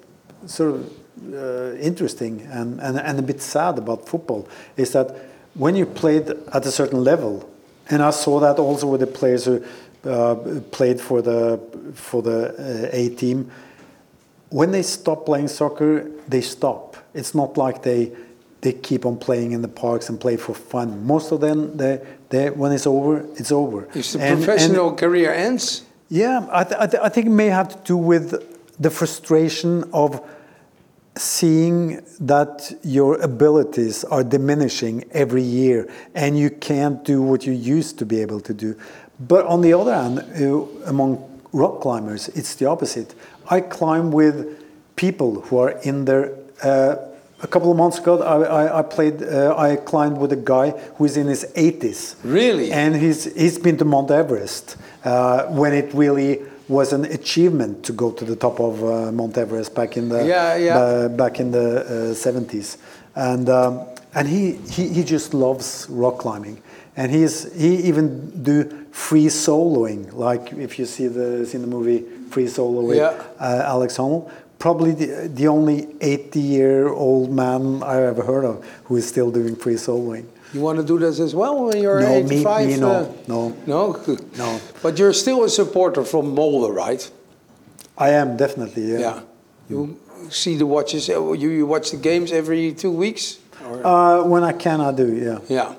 sort 0.46 0.74
of 0.74 0.92
uh, 1.32 1.76
interesting 1.76 2.42
and, 2.50 2.80
and, 2.80 2.98
and 2.98 3.18
a 3.18 3.22
bit 3.22 3.40
sad 3.40 3.78
about 3.78 4.08
football 4.08 4.48
is 4.76 4.92
that 4.92 5.14
when 5.54 5.76
you 5.76 5.86
played 5.86 6.28
at 6.28 6.66
a 6.66 6.72
certain 6.72 7.04
level, 7.04 7.48
and 7.88 8.02
I 8.02 8.10
saw 8.10 8.40
that 8.40 8.58
also 8.58 8.88
with 8.88 9.00
the 9.00 9.06
players 9.06 9.44
who 9.44 9.62
played 10.70 11.00
for 11.00 11.22
the 11.22 11.58
for 11.94 12.22
the 12.22 12.38
uh, 12.48 12.88
A 12.92 13.08
team. 13.10 13.50
When 14.50 14.70
they 14.70 14.82
stop 14.82 15.24
playing 15.26 15.48
soccer, 15.48 16.08
they 16.28 16.40
stop. 16.40 16.96
It's 17.14 17.34
not 17.34 17.56
like 17.56 17.82
they 17.82 18.12
they 18.60 18.72
keep 18.72 19.04
on 19.04 19.16
playing 19.18 19.52
in 19.52 19.60
the 19.62 19.68
parks 19.68 20.08
and 20.08 20.18
play 20.18 20.36
for 20.36 20.54
fun. 20.54 21.04
Most 21.06 21.32
of 21.32 21.40
them, 21.40 21.76
they, 21.76 22.00
they 22.30 22.50
when 22.50 22.72
it's 22.72 22.86
over, 22.86 23.24
it's 23.36 23.52
over. 23.52 23.88
If 23.94 24.12
the 24.12 24.20
And- 24.20 24.34
and- 24.38 24.44
professional 24.44 24.94
career 24.94 25.32
ends, 25.32 25.82
yeah, 26.08 26.46
I, 26.50 26.64
th- 26.64 26.80
I, 26.80 26.86
th- 26.86 27.02
I 27.02 27.08
think 27.10 27.26
it 27.26 27.30
may 27.44 27.48
have 27.48 27.68
to 27.68 27.78
do 27.84 27.96
with 27.96 28.34
the 28.80 28.90
frustration 28.90 29.84
of 29.92 30.20
seeing 31.16 32.00
that 32.20 32.72
your 32.82 33.20
abilities 33.20 34.02
are 34.04 34.24
diminishing 34.24 35.04
every 35.12 35.42
year 35.42 35.86
and 36.14 36.36
you 36.38 36.50
can't 36.50 37.04
do 37.04 37.22
what 37.22 37.46
you 37.46 37.52
used 37.52 37.98
to 37.98 38.06
be 38.06 38.20
able 38.20 38.40
to 38.40 38.52
do. 38.54 38.74
But 39.20 39.46
on 39.46 39.60
the 39.62 39.72
other 39.74 39.94
hand, 39.94 40.18
uh, 40.20 40.64
among 40.86 41.18
rock 41.52 41.80
climbers, 41.80 42.28
it's 42.30 42.54
the 42.56 42.66
opposite. 42.66 43.14
I 43.48 43.60
climb 43.60 44.10
with 44.10 44.58
people 44.96 45.40
who 45.42 45.58
are 45.58 45.70
in 45.82 46.04
their. 46.04 46.32
Uh, 46.62 46.96
a 47.42 47.46
couple 47.46 47.70
of 47.70 47.76
months 47.76 47.98
ago, 47.98 48.22
I, 48.22 48.64
I, 48.64 48.78
I 48.78 48.82
played. 48.82 49.22
Uh, 49.22 49.54
I 49.56 49.76
climbed 49.76 50.16
with 50.18 50.32
a 50.32 50.36
guy 50.54 50.70
who 50.96 51.04
is 51.04 51.16
in 51.16 51.26
his 51.26 51.44
80s. 51.54 52.16
Really? 52.24 52.72
And 52.72 52.96
he's 52.96 53.24
he's 53.34 53.58
been 53.58 53.76
to 53.78 53.84
Mount 53.84 54.10
Everest 54.10 54.76
uh, 55.04 55.44
when 55.46 55.74
it 55.74 55.92
really 55.94 56.40
was 56.68 56.92
an 56.94 57.04
achievement 57.04 57.84
to 57.84 57.92
go 57.92 58.10
to 58.12 58.24
the 58.24 58.34
top 58.36 58.58
of 58.60 58.82
uh, 58.82 59.12
Mount 59.12 59.36
Everest 59.36 59.74
back 59.74 59.96
in 59.98 60.08
the 60.08 60.24
Yeah, 60.26 60.56
yeah. 60.56 60.78
ba- 60.78 61.08
back 61.10 61.38
in 61.38 61.50
the 61.50 61.80
uh, 61.80 62.14
70s, 62.14 62.78
and 63.14 63.48
um, 63.50 63.80
and 64.14 64.26
he, 64.28 64.52
he 64.70 64.88
he 64.88 65.04
just 65.04 65.34
loves 65.34 65.86
rock 65.90 66.18
climbing, 66.18 66.62
and 66.96 67.10
he's 67.12 67.52
he 67.54 67.76
even 67.88 68.42
do 68.42 68.86
free 68.92 69.26
soloing 69.26 70.12
like 70.12 70.52
if 70.52 70.78
you 70.78 70.86
see 70.86 71.06
the 71.08 71.44
see 71.46 71.58
the 71.58 71.66
movie 71.66 72.04
Free 72.30 72.48
Solo 72.48 72.80
with 72.82 72.96
Yeah. 72.98 73.14
uh, 73.38 73.62
Alex 73.74 73.96
Honnold. 73.96 74.28
Probably 74.58 74.92
the, 74.92 75.28
the 75.28 75.46
only 75.46 75.86
80 76.00 76.40
year 76.40 76.88
old 76.88 77.30
man 77.30 77.80
I've 77.82 78.02
ever 78.12 78.22
heard 78.24 78.44
of 78.44 78.64
who 78.86 78.96
is 78.96 79.06
still 79.06 79.30
doing 79.30 79.54
free 79.56 79.74
soloing. 79.76 80.24
you 80.52 80.60
want 80.60 80.78
to 80.78 80.84
do 80.84 80.98
this 80.98 81.20
as 81.20 81.32
well 81.34 81.66
when 81.66 81.80
you're 81.82 82.00
No, 82.00 82.22
me- 82.22 82.36
85? 82.36 82.66
me 82.66 82.76
no, 82.78 82.90
uh, 82.90 83.12
no. 83.28 83.56
No? 83.66 83.80
No. 84.36 84.60
But 84.82 84.98
you're 84.98 85.12
still 85.12 85.44
a 85.44 85.48
supporter 85.48 86.02
from 86.04 86.34
Molde, 86.34 86.74
right? 86.74 87.02
I 87.96 88.08
am 88.10 88.36
definitely, 88.36 88.90
yeah. 88.92 88.98
Yeah. 89.00 89.20
You 89.68 90.00
see 90.30 90.56
the 90.56 90.66
watches, 90.66 91.08
uh, 91.08 91.32
you, 91.32 91.50
you 91.50 91.66
watch 91.66 91.90
the 91.92 91.98
games 91.98 92.32
every 92.32 92.72
two 92.72 92.90
weeks? 92.90 93.38
Or- 93.64 93.86
Uh, 93.86 94.24
when 94.26 94.42
I 94.42 94.52
can, 94.52 94.80
I 94.80 94.90
do, 94.92 95.06
yeah. 95.14 95.38
yeah. 95.48 95.74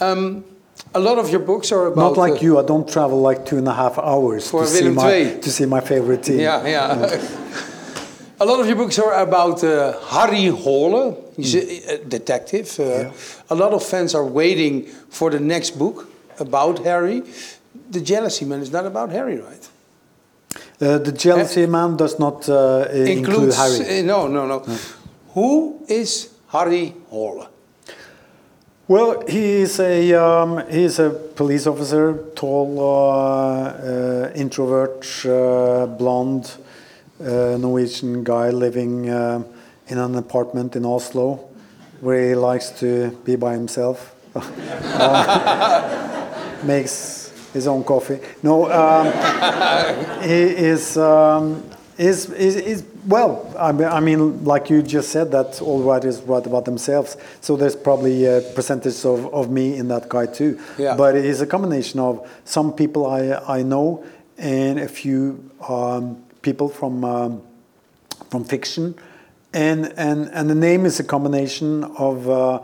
Um, 0.00 0.44
a 0.94 1.00
lot 1.00 1.18
of 1.18 1.30
your 1.30 1.40
books 1.40 1.72
are 1.72 1.86
about. 1.86 1.96
Not 1.96 2.16
like 2.16 2.42
you, 2.42 2.58
I 2.58 2.62
don't 2.62 2.88
travel 2.88 3.20
like 3.20 3.44
two 3.44 3.58
and 3.58 3.68
a 3.68 3.74
half 3.74 3.98
hours 3.98 4.50
to 4.50 4.66
see, 4.66 4.88
my, 4.88 5.24
to 5.42 5.50
see 5.50 5.66
my 5.66 5.80
favorite 5.80 6.22
team. 6.22 6.40
Yeah, 6.40 6.66
yeah. 6.66 7.20
a 8.40 8.44
lot 8.44 8.60
of 8.60 8.66
your 8.66 8.76
books 8.76 8.98
are 8.98 9.14
about 9.20 9.62
uh, 9.64 9.98
Harry 10.08 10.46
Hole. 10.46 11.32
He's 11.36 11.54
a, 11.54 11.94
a 11.94 12.04
detective. 12.04 12.68
Uh, 12.78 12.82
Yeah. 12.84 13.12
A 13.50 13.54
lot 13.54 13.72
of 13.72 13.82
fans 13.84 14.14
are 14.14 14.24
waiting 14.26 14.86
for 15.10 15.30
the 15.30 15.40
next 15.40 15.78
book 15.78 16.08
about 16.38 16.78
Harry. 16.84 17.22
The 17.90 18.00
Jealousy 18.00 18.44
Man 18.44 18.60
is 18.60 18.70
not 18.70 18.86
about 18.86 19.10
Harry, 19.10 19.38
right? 19.40 19.68
Uh, 20.80 20.98
the 20.98 21.12
jealousy 21.12 21.66
man 21.66 21.96
does 21.96 22.18
not 22.18 22.48
uh, 22.48 22.86
include 22.92 23.52
Harry. 23.54 24.00
uh, 24.00 24.02
no, 24.06 24.28
no, 24.28 24.46
no. 24.46 24.58
Who 25.34 25.80
is 25.88 26.30
Harry 26.52 26.94
Hole? 27.10 27.46
Well, 28.88 29.22
he 29.28 29.60
is 29.60 29.78
a 29.80 30.14
um, 30.14 30.66
he 30.70 30.84
is 30.84 30.98
a 30.98 31.10
police 31.10 31.66
officer, 31.66 32.24
tall, 32.34 32.80
uh, 32.80 33.68
uh, 33.68 34.32
introvert, 34.34 35.04
uh, 35.26 35.84
blonde, 35.84 36.50
uh, 37.20 37.58
Norwegian 37.58 38.24
guy 38.24 38.48
living 38.48 39.04
in 39.04 39.98
an 39.98 40.14
apartment 40.14 40.74
in 40.74 40.86
Oslo, 40.86 41.50
where 42.00 42.30
he 42.30 42.34
likes 42.34 42.70
to 42.80 43.10
be 43.26 43.36
by 43.36 43.52
himself. 43.52 44.14
Uh, 44.34 44.40
makes 46.64 47.30
his 47.52 47.66
own 47.66 47.84
coffee. 47.84 48.20
No, 48.42 48.72
um, 48.72 49.12
he 50.22 50.44
is. 50.64 50.96
Um, 50.96 51.62
is 51.98 52.84
well 53.08 53.54
I 53.58 53.72
mean, 53.72 53.88
I 53.88 54.00
mean 54.00 54.44
like 54.44 54.70
you 54.70 54.82
just 54.82 55.10
said 55.10 55.32
that 55.32 55.60
all 55.60 55.82
writers 55.82 56.20
write 56.22 56.46
about 56.46 56.64
themselves. 56.64 57.16
So 57.40 57.56
there's 57.56 57.76
probably 57.76 58.26
a 58.26 58.40
percentage 58.54 59.04
of, 59.04 59.32
of 59.34 59.50
me 59.50 59.76
in 59.76 59.88
that 59.88 60.08
guy 60.08 60.26
too. 60.26 60.60
Yeah. 60.78 60.96
but 60.96 61.16
it 61.16 61.24
is 61.24 61.40
a 61.40 61.46
combination 61.46 61.98
of 61.98 62.28
some 62.44 62.72
people 62.72 63.06
I, 63.06 63.58
I 63.58 63.62
know 63.62 64.04
and 64.38 64.78
a 64.78 64.88
few 64.88 65.50
um, 65.68 66.22
people 66.42 66.68
from 66.68 67.04
um, 67.04 67.42
from 68.30 68.44
fiction. 68.44 68.94
And, 69.52 69.92
and 69.96 70.28
and 70.32 70.50
the 70.50 70.54
name 70.54 70.84
is 70.84 71.00
a 71.00 71.04
combination 71.04 71.84
of 71.84 72.28
uh, 72.28 72.60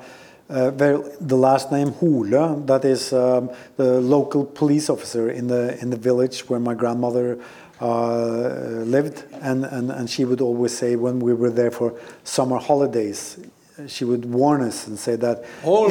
uh, 0.50 0.70
very, 0.70 1.02
the 1.20 1.36
last 1.36 1.72
name 1.72 1.92
Hole, 1.92 2.24
that 2.66 2.84
is 2.84 3.12
um, 3.12 3.50
the 3.76 4.00
local 4.00 4.44
police 4.44 4.90
officer 4.90 5.30
in 5.30 5.46
the 5.46 5.80
in 5.80 5.88
the 5.90 5.96
village 5.96 6.48
where 6.48 6.60
my 6.60 6.74
grandmother 6.74 7.38
lived, 7.80 9.24
and, 9.42 9.64
and, 9.64 9.90
and 9.90 10.08
she 10.08 10.24
would 10.24 10.40
always 10.40 10.76
say 10.76 10.96
when 10.96 11.20
we 11.20 11.34
were 11.34 11.50
there 11.50 11.70
for 11.70 11.94
summer 12.24 12.58
holidays, 12.58 13.38
she 13.88 14.04
would 14.04 14.24
warn 14.24 14.62
us 14.62 14.86
and 14.86 14.98
say 14.98 15.16
that 15.16 15.44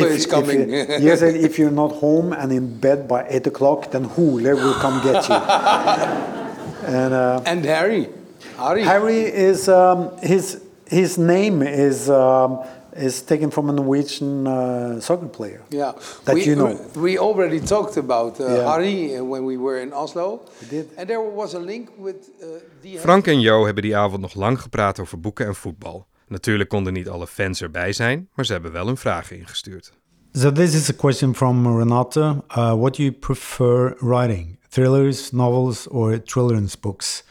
if- 0.06 0.12
is 0.12 0.24
if 0.26 0.32
coming. 0.32 0.70
you- 0.70 0.86
yes, 1.00 1.22
and 1.22 1.36
if 1.36 1.60
you're 1.60 1.72
not 1.72 1.92
home 1.92 2.32
and 2.34 2.52
in 2.52 2.80
bed 2.80 3.08
by 3.08 3.26
eight 3.30 3.46
o'clock, 3.48 3.92
then 3.92 4.06
Hole 4.06 4.40
will 4.42 4.74
come 4.76 5.04
get 5.04 5.28
you. 5.28 5.36
and 6.88 7.14
uh, 7.14 7.42
And 7.46 7.64
Harry. 7.66 8.10
Harry. 8.58 8.84
Harry 8.84 9.20
is 9.22 9.68
um, 9.68 10.16
his 10.22 10.62
his 10.88 11.18
name 11.18 11.62
is 11.62 12.10
um, 12.10 12.60
is 12.96 13.22
taken 13.22 13.52
from 13.52 13.70
a 13.70 13.72
Norwegian 13.74 14.48
uh, 14.48 15.00
soccer 15.00 15.28
player. 15.28 15.62
Yeah, 15.70 15.94
That 16.24 16.36
we, 16.36 16.44
you 16.44 16.56
know. 16.56 16.78
We 17.02 17.18
already 17.20 17.60
talked 17.60 17.98
about 17.98 18.40
uh, 18.40 18.46
Yeah. 18.48 18.72
Harry 18.72 19.16
uh, 19.18 19.24
when 19.30 19.46
we 19.46 19.58
were 19.58 19.82
in 19.82 19.94
Oslo. 19.94 20.42
We 20.60 20.68
did. 20.70 20.86
And 20.98 21.08
there 21.08 21.32
was 21.36 21.54
a 21.54 21.60
link 21.60 21.90
with 21.98 22.16
uh, 22.42 22.48
the. 22.82 22.98
Frank 23.00 23.28
en 23.28 23.40
Jo 23.40 23.66
hebben 23.66 23.84
die 23.84 23.98
avond 23.98 24.22
nog 24.22 24.34
lang 24.34 24.62
gepraat 24.62 25.00
over 25.00 25.20
boeken 25.20 25.46
en 25.46 25.56
voetbal. 25.56 26.06
Natuurlijk 26.28 26.70
konden 26.70 26.94
niet 26.94 27.10
alle 27.10 27.28
fans 27.28 27.62
erbij 27.62 27.94
zijn, 27.94 28.30
maar 28.34 28.46
ze 28.46 28.52
hebben 28.52 28.72
wel 28.72 28.86
hun 28.86 28.98
vragen 28.98 29.38
ingestuurd. 29.38 29.94
So 30.32 30.52
this 30.52 30.74
is 30.74 30.90
a 30.90 30.94
question 30.94 31.36
from 31.36 31.78
Renate. 31.78 32.20
Uh, 32.20 32.74
what 32.74 32.96
do 32.96 33.04
you 33.04 33.12
prefer 33.12 33.96
writing? 34.00 34.58
Thrillers, 34.70 35.32
novels, 35.32 35.88
or 35.88 36.20
children's 36.24 36.80
books? 36.80 37.24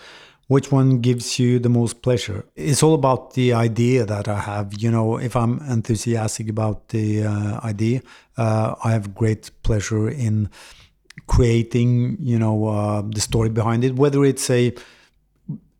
Which 0.52 0.70
one 0.70 1.00
gives 1.00 1.38
you 1.38 1.58
the 1.58 1.70
most 1.70 2.02
pleasure? 2.02 2.44
It's 2.56 2.82
all 2.82 2.92
about 2.92 3.32
the 3.32 3.54
idea 3.54 4.04
that 4.04 4.28
I 4.28 4.38
have. 4.38 4.74
You 4.74 4.90
know, 4.90 5.16
if 5.16 5.34
I'm 5.34 5.60
enthusiastic 5.60 6.50
about 6.50 6.88
the 6.88 7.24
uh, 7.24 7.60
idea, 7.64 8.02
uh, 8.36 8.74
I 8.84 8.90
have 8.92 9.14
great 9.14 9.50
pleasure 9.62 10.10
in 10.10 10.50
creating. 11.26 12.18
You 12.20 12.38
know, 12.38 12.66
uh, 12.66 13.00
the 13.00 13.22
story 13.22 13.48
behind 13.48 13.82
it. 13.82 13.96
Whether 13.96 14.26
it's 14.26 14.50
a 14.50 14.74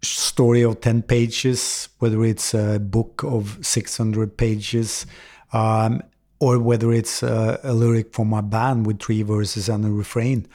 story 0.01 0.63
of 0.63 0.81
10 0.81 1.03
pages, 1.03 1.91
whether 1.99 2.25
it's 2.25 2.55
a 2.55 2.79
book 2.81 3.23
of 3.25 3.59
600 3.61 4.39
pages, 4.39 5.05
um, 5.53 6.01
or 6.41 6.59
whether 6.59 6.95
it's 6.95 7.23
a, 7.23 7.61
a 7.63 7.75
lyric 7.75 8.15
for 8.15 8.25
my 8.25 8.41
band 8.41 8.87
with 8.87 9.01
three 9.01 9.23
verses 9.23 9.69
and 9.69 9.85
a 9.85 9.91
refrain. 9.91 10.49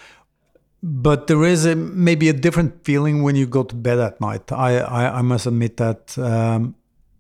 But 0.84 1.28
there 1.28 1.44
is 1.44 1.66
a, 1.66 1.76
maybe 1.76 2.30
a 2.30 2.34
different 2.34 2.84
feeling 2.84 3.24
when 3.24 3.36
you 3.36 3.48
go 3.48 3.64
to 3.64 3.76
bed 3.76 4.00
at 4.00 4.22
night. 4.22 4.52
I, 4.52 4.80
I, 4.80 5.20
I 5.20 5.22
must 5.22 5.48
admit 5.48 5.78
that 5.78 6.18
um, 6.18 6.76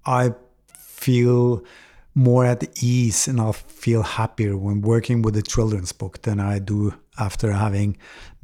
I 0.06 0.34
feel 0.68 1.64
more 2.18 2.46
at 2.46 2.64
ease 2.84 3.28
and 3.28 3.40
I 3.40 3.52
feel 3.52 4.02
happier 4.02 4.58
when 4.58 4.82
working 4.82 5.22
with 5.22 5.38
a 5.38 5.44
children's 5.44 5.92
book 5.92 6.24
than 6.24 6.40
I 6.40 6.58
do 6.58 6.96
after 7.20 7.52
having 7.52 7.98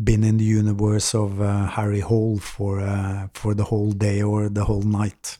been 0.03 0.23
in 0.23 0.37
the 0.37 0.45
universe 0.45 1.15
of 1.15 1.41
uh, 1.41 1.65
Harry 1.67 1.99
Hole 1.99 2.37
for 2.37 2.79
uh, 2.79 3.27
for 3.33 3.53
the 3.55 3.65
whole 3.65 3.91
day 3.91 4.21
or 4.21 4.49
the 4.49 4.65
whole 4.65 4.83
night. 4.83 5.37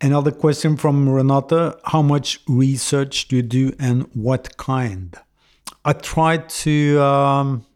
Another 0.00 0.30
question 0.30 0.76
from 0.76 1.08
Renata: 1.08 1.78
How 1.84 2.02
much 2.02 2.40
research 2.48 3.28
do 3.28 3.36
you 3.36 3.42
do, 3.42 3.72
and 3.78 4.08
what 4.14 4.56
kind? 4.56 5.16
I 5.84 5.92
try 5.92 6.38
to. 6.38 7.00
Um, 7.02 7.66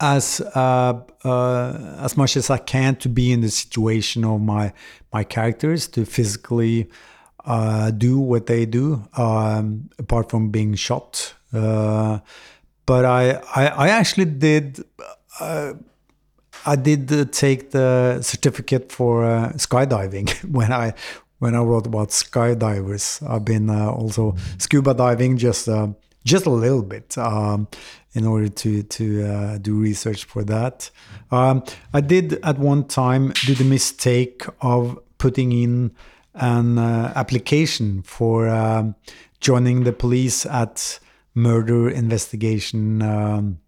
as 0.00 0.40
uh, 0.40 1.00
uh, 1.24 1.96
as 1.98 2.16
much 2.16 2.36
as 2.36 2.50
I 2.50 2.58
can 2.58 2.96
to 2.96 3.08
be 3.08 3.32
in 3.32 3.40
the 3.40 3.50
situation 3.50 4.24
of 4.24 4.40
my 4.40 4.72
my 5.12 5.24
characters 5.24 5.86
to 5.88 6.04
physically 6.04 6.88
uh, 7.44 7.90
do 7.90 8.18
what 8.18 8.46
they 8.46 8.66
do, 8.66 9.06
um, 9.16 9.90
apart 9.98 10.30
from 10.30 10.50
being 10.50 10.74
shot. 10.74 11.34
Uh, 11.52 12.18
but 12.86 13.04
I, 13.04 13.40
I 13.54 13.66
I 13.66 13.88
actually 13.88 14.26
did. 14.26 14.84
Uh, 15.40 15.74
I 16.66 16.76
did 16.76 17.32
take 17.32 17.72
the 17.72 18.22
certificate 18.22 18.90
for 18.90 19.24
uh, 19.24 19.52
skydiving 19.52 20.30
when 20.50 20.72
I 20.72 20.94
when 21.38 21.54
I 21.54 21.60
wrote 21.60 21.86
about 21.86 22.08
skydivers. 22.08 23.22
I've 23.28 23.44
been 23.44 23.70
also 23.70 24.34
scuba 24.58 24.94
diving 24.94 25.36
just 25.36 25.68
just 26.24 26.46
a 26.46 26.50
little 26.50 26.82
bit 26.82 27.16
um, 27.18 27.68
in 28.14 28.26
order 28.26 28.48
to 28.48 28.82
to 28.82 29.26
uh, 29.26 29.58
do 29.58 29.74
research 29.74 30.24
for 30.24 30.44
that. 30.44 30.90
Um, 31.30 31.64
I 31.92 32.00
did 32.00 32.34
at 32.42 32.58
one 32.58 32.84
time 32.84 33.32
do 33.46 33.54
the 33.54 33.64
mistake 33.64 34.44
of 34.60 34.98
putting 35.18 35.52
in 35.52 35.92
an 36.34 36.78
uh, 36.78 37.12
application 37.14 38.02
for 38.02 38.48
um, 38.48 38.94
joining 39.40 39.84
the 39.84 39.92
police 39.92 40.46
at 40.46 40.98
murder 41.34 41.88
investigation 41.88 43.02
um, 43.02 43.58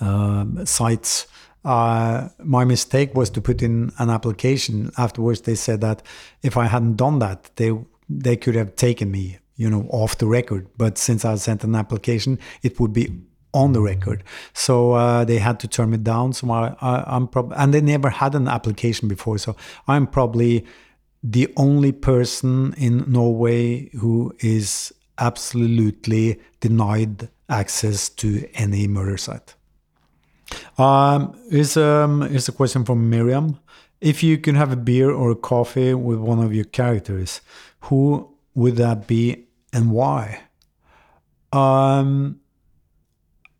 um 0.00 0.64
sites. 0.66 1.26
Uh, 1.64 2.28
my 2.38 2.64
mistake 2.64 3.14
was 3.14 3.30
to 3.30 3.40
put 3.40 3.62
in 3.62 3.92
an 3.98 4.10
application. 4.10 4.90
Afterwards, 4.96 5.42
they 5.42 5.54
said 5.54 5.80
that 5.80 6.02
if 6.42 6.56
I 6.56 6.66
hadn't 6.66 6.96
done 6.96 7.18
that, 7.18 7.50
they 7.56 7.72
they 8.08 8.36
could 8.36 8.54
have 8.54 8.74
taken 8.74 9.10
me, 9.10 9.38
you 9.58 9.68
know, 9.68 9.86
off 9.90 10.16
the 10.16 10.26
record. 10.26 10.66
But 10.78 10.96
since 10.96 11.26
I 11.26 11.34
sent 11.34 11.64
an 11.64 11.74
application, 11.74 12.38
it 12.62 12.80
would 12.80 12.94
be 12.94 13.12
on 13.52 13.72
the 13.72 13.82
record. 13.82 14.24
So 14.54 14.92
uh, 14.92 15.24
they 15.24 15.38
had 15.38 15.60
to 15.60 15.68
turn 15.68 15.90
me 15.90 15.98
down. 15.98 16.32
So 16.32 16.50
I, 16.50 17.04
am 17.16 17.28
probably, 17.28 17.56
and 17.56 17.74
they 17.74 17.80
never 17.80 18.08
had 18.08 18.34
an 18.34 18.48
application 18.48 19.08
before. 19.08 19.36
So 19.38 19.56
I'm 19.86 20.06
probably 20.06 20.64
the 21.22 21.52
only 21.56 21.92
person 21.92 22.72
in 22.78 23.04
Norway 23.10 23.90
who 23.90 24.32
is 24.38 24.94
absolutely 25.18 26.40
denied 26.60 27.28
access 27.48 28.08
to 28.08 28.48
any 28.54 28.86
murder 28.86 29.16
site. 29.16 29.54
Um, 30.78 31.38
is 31.50 31.76
um 31.76 32.22
is 32.22 32.48
a 32.48 32.52
question 32.52 32.84
from 32.84 33.10
Miriam. 33.10 33.58
If 34.00 34.22
you 34.22 34.38
can 34.38 34.54
have 34.54 34.72
a 34.72 34.76
beer 34.76 35.10
or 35.10 35.32
a 35.32 35.36
coffee 35.36 35.92
with 35.92 36.20
one 36.20 36.38
of 36.38 36.54
your 36.54 36.64
characters, 36.64 37.40
who 37.80 38.32
would 38.54 38.76
that 38.76 39.06
be 39.06 39.47
and 39.72 39.90
why? 39.90 40.40
Um, 41.52 42.40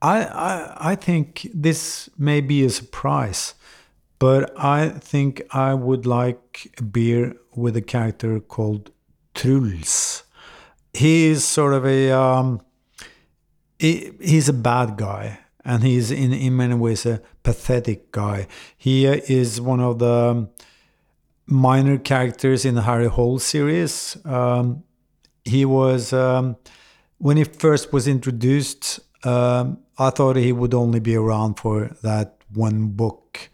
I, 0.01 0.25
I, 0.25 0.77
I 0.93 0.95
think 0.95 1.49
this 1.53 2.09
may 2.17 2.41
be 2.41 2.65
a 2.65 2.71
surprise, 2.71 3.55
but 4.19 4.53
I 4.59 4.91
think 4.91 5.43
I 5.51 5.75
would 5.75 6.07
like 6.07 6.75
a 6.79 6.83
beer 6.83 7.37
with 7.55 7.77
a 7.77 7.83
character 7.83 8.41
called 8.41 8.91
Truls. 9.35 10.25
He 10.93 11.27
is 11.27 11.45
sort 11.45 11.75
of 11.75 11.85
a 11.87 12.11
um, 12.11 12.61
he, 13.79 14.13
he's 14.21 14.49
a 14.49 14.53
bad 14.53 14.97
guy, 14.97 15.41
and 15.65 15.83
he's 15.83 16.11
in 16.11 16.33
in 16.33 16.57
many 16.57 16.75
ways 16.75 17.07
a 17.07 17.21
pathetic 17.43 18.11
guy. 18.11 18.47
He 18.77 19.07
is 19.07 19.61
one 19.61 19.81
of 19.81 19.99
the 19.99 20.49
minor 21.47 21.99
characters 21.99 22.65
in 22.65 22.75
the 22.75 22.83
Harry 22.83 23.09
Hole 23.09 23.39
series. 23.39 24.17
Um, 24.25 24.85
he 25.49 25.65
was 25.65 26.13
um, 26.13 26.57
when 27.19 27.37
he 27.37 27.45
first 27.45 27.93
was 27.93 28.07
introduced. 28.07 29.01
Um, 29.25 29.79
I 29.99 30.11
thought 30.11 30.37
he 30.37 30.53
would 30.53 30.75
only 30.75 31.01
be 31.01 31.17
around 31.17 31.55
for 31.55 31.97
that 32.03 32.37
one 32.55 32.89
book, 32.89 33.51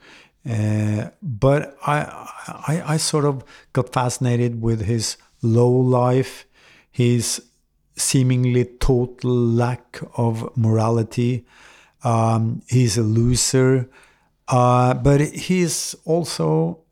uh, 0.48 1.08
but 1.22 1.76
I, 1.86 2.28
I, 2.68 2.82
I 2.94 2.96
sort 2.98 3.24
of 3.24 3.44
got 3.72 3.92
fascinated 3.92 4.60
with 4.60 4.82
his 4.82 5.16
low 5.40 5.70
life, 5.70 6.46
his 6.92 7.42
seemingly 7.96 8.64
total 8.64 9.30
lack 9.34 10.00
of 10.16 10.54
morality. 10.56 11.46
Um, 12.02 12.62
he's 12.68 12.98
a 12.98 13.02
loser, 13.02 13.88
uh, 14.48 14.94
but 14.94 15.20
he's 15.20 15.94
also 16.04 16.83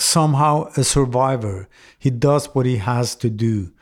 somehow 0.00 0.70
a 0.76 0.84
survivor. 0.84 1.68
He 1.98 2.10
does 2.10 2.54
what 2.54 2.66
he 2.66 2.78
has 2.78 3.14
to 3.16 3.30
do. 3.30 3.72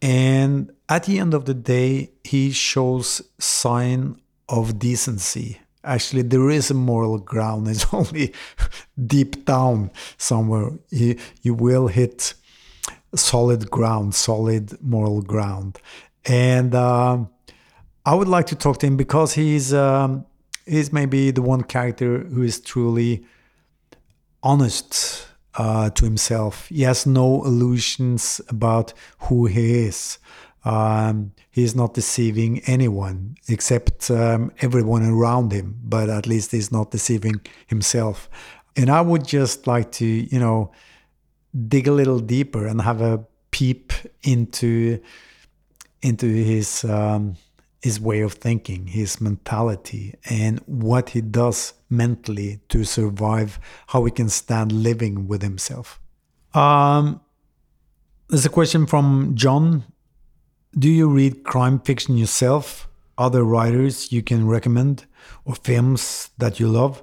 And 0.00 0.72
at 0.88 1.04
the 1.04 1.18
end 1.18 1.34
of 1.34 1.44
the 1.44 1.54
day, 1.54 2.12
he 2.24 2.50
shows 2.52 3.22
sign 3.38 4.20
of 4.48 4.78
decency. 4.78 5.60
Actually, 5.84 6.22
there 6.22 6.50
is 6.50 6.70
a 6.70 6.74
moral 6.74 7.18
ground. 7.18 7.68
It's 7.68 7.86
only 7.92 8.32
deep 9.06 9.44
down 9.44 9.90
somewhere. 10.16 10.70
You, 10.90 11.18
you 11.42 11.54
will 11.54 11.88
hit 11.88 12.34
solid 13.14 13.70
ground, 13.70 14.14
solid 14.14 14.80
moral 14.82 15.22
ground. 15.22 15.78
And 16.24 16.74
um, 16.74 17.30
I 18.04 18.14
would 18.14 18.28
like 18.28 18.46
to 18.46 18.56
talk 18.56 18.78
to 18.80 18.86
him 18.86 18.96
because 18.96 19.34
he's 19.34 19.72
um, 19.72 20.26
he's 20.66 20.92
maybe 20.92 21.30
the 21.30 21.42
one 21.42 21.62
character 21.62 22.18
who 22.18 22.42
is 22.42 22.60
truly 22.60 23.24
honest 24.42 25.27
uh, 25.58 25.90
to 25.90 26.04
himself. 26.04 26.68
He 26.68 26.82
has 26.82 27.04
no 27.04 27.44
illusions 27.44 28.40
about 28.48 28.94
who 29.18 29.46
he 29.46 29.86
is. 29.86 30.18
Um, 30.64 31.32
is 31.54 31.74
not 31.74 31.94
deceiving 31.94 32.60
anyone 32.66 33.36
except 33.48 34.10
um, 34.10 34.52
everyone 34.60 35.02
around 35.02 35.52
him, 35.52 35.78
but 35.82 36.10
at 36.10 36.26
least 36.26 36.52
he's 36.52 36.70
not 36.70 36.90
deceiving 36.90 37.40
himself. 37.66 38.28
And 38.76 38.90
I 38.90 39.00
would 39.00 39.26
just 39.26 39.66
like 39.66 39.90
to, 39.92 40.04
you 40.04 40.38
know, 40.38 40.72
dig 41.68 41.88
a 41.88 41.92
little 41.92 42.18
deeper 42.20 42.66
and 42.66 42.82
have 42.82 43.00
a 43.00 43.24
peep 43.50 43.92
into 44.22 45.00
into 46.02 46.26
his 46.26 46.84
um, 46.84 47.36
his 47.82 48.00
way 48.00 48.20
of 48.20 48.34
thinking, 48.34 48.88
his 48.88 49.20
mentality, 49.20 50.14
and 50.28 50.58
what 50.66 51.10
he 51.10 51.20
does 51.20 51.74
mentally 51.88 52.60
to 52.68 52.84
survive, 52.84 53.60
how 53.88 54.04
he 54.04 54.10
can 54.10 54.28
stand 54.28 54.72
living 54.72 55.28
with 55.28 55.42
himself. 55.42 56.00
Um, 56.54 57.20
there's 58.28 58.46
a 58.46 58.50
question 58.50 58.86
from 58.86 59.32
John. 59.34 59.84
Do 60.78 60.88
you 60.88 61.08
read 61.08 61.44
crime 61.44 61.80
fiction 61.80 62.16
yourself? 62.16 62.88
Other 63.16 63.42
writers 63.42 64.12
you 64.12 64.22
can 64.22 64.46
recommend 64.46 65.06
or 65.44 65.54
films 65.54 66.30
that 66.38 66.60
you 66.60 66.68
love? 66.68 67.02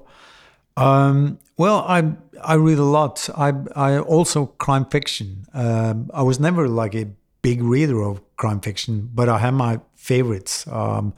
Um, 0.77 1.39
well, 1.57 1.85
I 1.87 2.13
I 2.43 2.55
read 2.55 2.79
a 2.79 2.83
lot. 2.83 3.29
I 3.35 3.53
I 3.75 3.99
also 3.99 4.45
crime 4.45 4.85
fiction. 4.85 5.45
Um, 5.53 6.11
I 6.13 6.21
was 6.21 6.39
never 6.39 6.67
like 6.67 6.95
a 6.95 7.07
big 7.45 7.61
reader 7.61 8.01
of 8.01 8.19
crime 8.37 8.59
fiction, 8.59 9.07
but 9.13 9.29
I 9.29 9.37
have 9.37 9.53
my 9.53 9.79
favorites. 9.93 10.65
Um, 10.65 11.13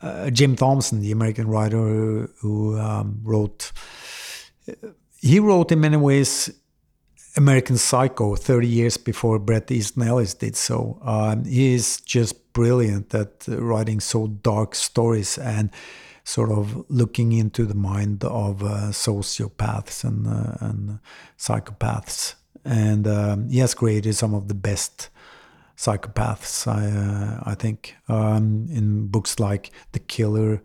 uh, 0.00 0.30
Jim 0.30 0.56
Thompson, 0.56 1.00
the 1.00 1.12
American 1.12 1.46
writer 1.46 1.76
who, 1.76 2.28
who 2.40 2.78
um, 2.78 3.20
wrote, 3.22 3.70
he 5.20 5.38
wrote 5.40 5.70
in 5.70 5.78
many 5.82 5.98
ways 5.98 6.50
American 7.36 7.76
Psycho 7.76 8.34
30 8.34 8.66
years 8.66 8.96
before 8.96 9.38
Bret 9.38 9.70
Easton 9.70 10.04
Ellis 10.04 10.32
did 10.32 10.56
so. 10.56 10.98
Um, 11.02 11.44
he 11.44 11.74
is 11.74 12.00
just 12.00 12.54
brilliant 12.54 13.14
at 13.14 13.44
writing 13.46 14.00
so 14.00 14.28
dark 14.28 14.74
stories 14.74 15.36
and 15.36 15.70
sort 16.24 16.50
of 16.50 16.82
looking 16.88 17.32
into 17.32 17.66
the 17.66 17.74
mind 17.74 18.24
of 18.24 18.62
uh, 18.62 18.90
sociopaths 18.90 20.02
and, 20.02 20.26
uh, 20.26 20.56
and 20.60 20.98
psychopaths. 21.36 22.36
And 22.64 23.06
um, 23.06 23.50
he 23.50 23.58
has 23.58 23.74
created 23.74 24.14
some 24.14 24.32
of 24.32 24.48
the 24.48 24.54
best 24.54 25.10
psychopaths. 25.76 26.66
I 26.66 26.86
uh, 26.86 27.42
I 27.44 27.54
think 27.54 27.96
um, 28.08 28.66
in 28.70 29.06
books 29.08 29.38
like 29.38 29.70
The 29.92 29.98
Killer, 29.98 30.62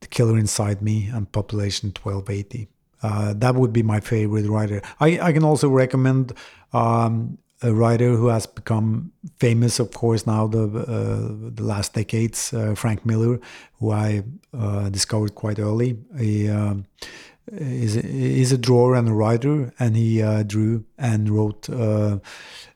The 0.00 0.08
Killer 0.08 0.38
Inside 0.38 0.82
Me, 0.82 1.08
and 1.12 1.30
Population 1.30 1.88
1280. 1.88 2.68
Uh, 3.00 3.32
that 3.36 3.54
would 3.54 3.72
be 3.72 3.82
my 3.82 4.00
favorite 4.00 4.46
writer. 4.46 4.82
I, 4.98 5.20
I 5.20 5.32
can 5.32 5.44
also 5.44 5.68
recommend 5.68 6.32
um, 6.72 7.38
a 7.62 7.72
writer 7.72 8.10
who 8.10 8.28
has 8.28 8.46
become 8.46 9.12
famous, 9.38 9.80
of 9.80 9.92
course, 9.92 10.26
now 10.26 10.46
the 10.46 10.64
uh, 10.64 11.50
the 11.54 11.62
last 11.62 11.94
decades, 11.94 12.52
uh, 12.52 12.74
Frank 12.74 13.04
Miller, 13.04 13.40
who 13.80 13.90
I 13.90 14.22
uh, 14.56 14.88
discovered 14.90 15.34
quite 15.34 15.58
early. 15.58 15.98
He 16.18 16.48
um, 16.48 16.86
is, 17.50 17.96
is 17.96 18.52
a 18.52 18.58
drawer 18.58 18.94
and 18.94 19.08
a 19.08 19.12
writer, 19.12 19.72
and 19.78 19.96
he 19.96 20.22
uh, 20.22 20.44
drew 20.44 20.84
and 20.96 21.28
wrote 21.30 21.68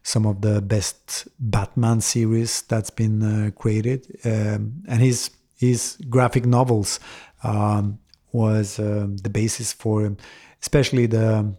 some 0.02 0.26
of 0.26 0.40
the 0.40 0.60
best 0.60 1.28
Batman 1.38 2.00
series 2.00 2.62
that's 2.62 2.90
been 2.90 3.22
uh, 3.22 3.50
created. 3.50 4.06
Um, 4.24 4.82
and 4.88 5.00
his 5.00 5.30
his 5.56 5.96
graphic 6.10 6.44
novels 6.44 6.98
um, 7.44 7.98
was 8.32 8.78
um, 8.78 9.16
the 9.18 9.30
basis 9.30 9.72
for, 9.72 10.16
especially 10.60 11.06
the 11.06 11.54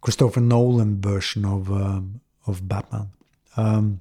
Christopher 0.00 0.40
Nolan 0.40 1.00
version 1.00 1.44
of 1.44 1.70
um, 1.70 2.20
of 2.46 2.66
Batman. 2.68 3.10
Um, 3.56 4.00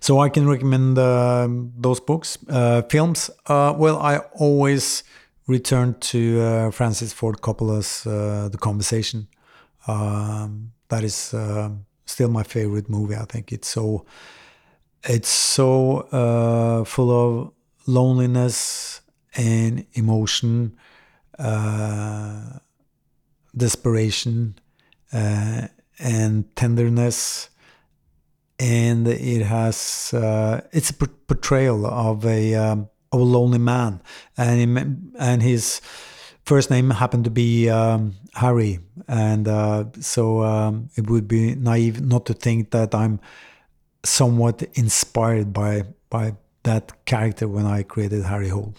so 0.00 0.20
I 0.20 0.28
can 0.28 0.46
recommend 0.48 0.98
uh, 0.98 1.48
those 1.78 2.00
books. 2.00 2.38
Uh, 2.48 2.82
films, 2.82 3.30
uh, 3.46 3.74
well, 3.76 3.98
I 3.98 4.18
always 4.34 5.04
return 5.46 5.94
to 6.00 6.40
uh, 6.40 6.70
Francis 6.70 7.12
Ford 7.12 7.40
Coppola's 7.40 8.06
uh, 8.06 8.48
The 8.50 8.58
Conversation. 8.58 9.28
Um, 9.86 10.72
that 10.88 11.04
is 11.04 11.34
uh, 11.34 11.70
still 12.06 12.28
my 12.28 12.42
favorite 12.42 12.88
movie. 12.88 13.16
I 13.16 13.24
think 13.24 13.52
it's 13.52 13.68
so 13.68 14.04
it's 15.04 15.28
so 15.28 15.98
uh, 16.12 16.84
full 16.84 17.10
of 17.10 17.52
loneliness 17.86 19.00
and 19.36 19.84
emotion, 19.94 20.76
uh, 21.38 22.58
desperation, 23.56 24.58
uh, 25.12 25.68
and 25.98 26.56
tenderness, 26.56 27.50
and 28.58 29.06
it 29.06 29.42
has 29.42 30.12
uh, 30.14 30.60
it's 30.72 30.90
a 30.90 30.94
portrayal 30.94 31.86
of 31.86 32.24
a 32.24 32.54
um, 32.54 32.88
of 33.12 33.20
a 33.20 33.24
lonely 33.24 33.58
man, 33.58 34.00
and 34.36 35.12
and 35.18 35.42
his 35.42 35.80
first 36.44 36.70
name 36.70 36.90
happened 36.90 37.24
to 37.24 37.30
be 37.30 37.68
um, 37.68 38.14
Harry, 38.34 38.80
and 39.06 39.48
uh, 39.48 39.84
so 40.00 40.42
um, 40.42 40.90
it 40.94 41.06
would 41.06 41.26
be 41.26 41.54
naive 41.54 42.00
not 42.00 42.24
to 42.24 42.34
think 42.34 42.70
that 42.70 42.94
I'm 42.94 43.20
somewhat 44.02 44.66
inspired 44.72 45.52
by 45.52 45.82
by 46.08 46.34
that 46.62 46.92
character 47.04 47.50
when 47.50 47.78
I 47.78 47.84
created 47.84 48.24
Harry 48.24 48.48
Hole. 48.48 48.72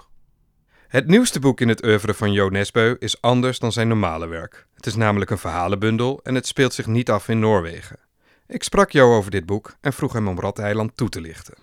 Het 0.88 1.08
nieuwste 1.08 1.40
boek 1.40 1.62
in 1.62 1.68
het 1.68 1.86
oeuvre 1.86 2.14
van 2.14 2.32
Jo 2.32 2.50
Nesbø 2.50 2.96
is 3.00 3.22
anders 3.22 3.60
dan 3.60 3.72
zijn 3.72 3.88
normale 3.88 4.28
werk. 4.28 4.68
Het 4.74 4.86
is 4.86 4.96
namelijk 4.96 5.32
een 5.32 5.38
verhalenbundel 5.38 6.20
en 6.24 6.36
het 6.36 6.48
speelt 6.48 6.74
zich 6.74 6.88
niet 6.88 7.10
af 7.10 7.28
in 7.28 7.40
Noorwegen. 7.40 8.00
Ik 8.48 8.64
sprak 8.64 8.92
Jo 8.92 9.16
over 9.16 9.32
dit 9.32 9.46
boek 9.46 9.76
en 9.82 9.94
vroeg 9.94 10.14
hem 10.14 10.28
om 10.28 10.40
Rateiland 10.40 10.92
toe 10.96 11.10
te 11.10 11.22
lichten. 11.22 11.54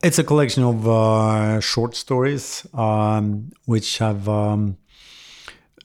It's 0.00 0.18
a 0.18 0.24
collection 0.24 0.64
of 0.64 0.84
uh, 0.84 1.58
short 1.60 1.96
stories 1.96 2.64
um, 2.76 3.48
which 3.64 3.98
have 3.98 4.30
um, 4.30 4.78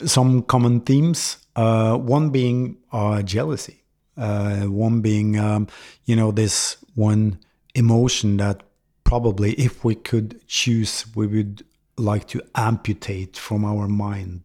some 0.06 0.44
common 0.44 0.82
themes. 0.82 1.38
Uh, 1.56 1.98
one 1.98 2.30
being 2.30 2.78
uh, 2.92 3.22
jealousy. 3.24 3.84
Uh, 4.16 4.62
one 4.62 5.02
being, 5.02 5.38
um, 5.38 5.68
you 6.06 6.16
know, 6.16 6.32
this 6.32 6.78
one 6.96 7.38
emotion 7.76 8.38
that 8.38 8.62
probably, 9.04 9.54
if 9.54 9.84
we 9.84 9.94
could 9.94 10.42
choose, 10.48 11.06
we 11.16 11.28
would 11.28 11.64
like 11.98 12.28
to 12.28 12.42
amputate 12.56 13.38
from 13.38 13.64
our 13.64 13.88
mind. 13.88 14.42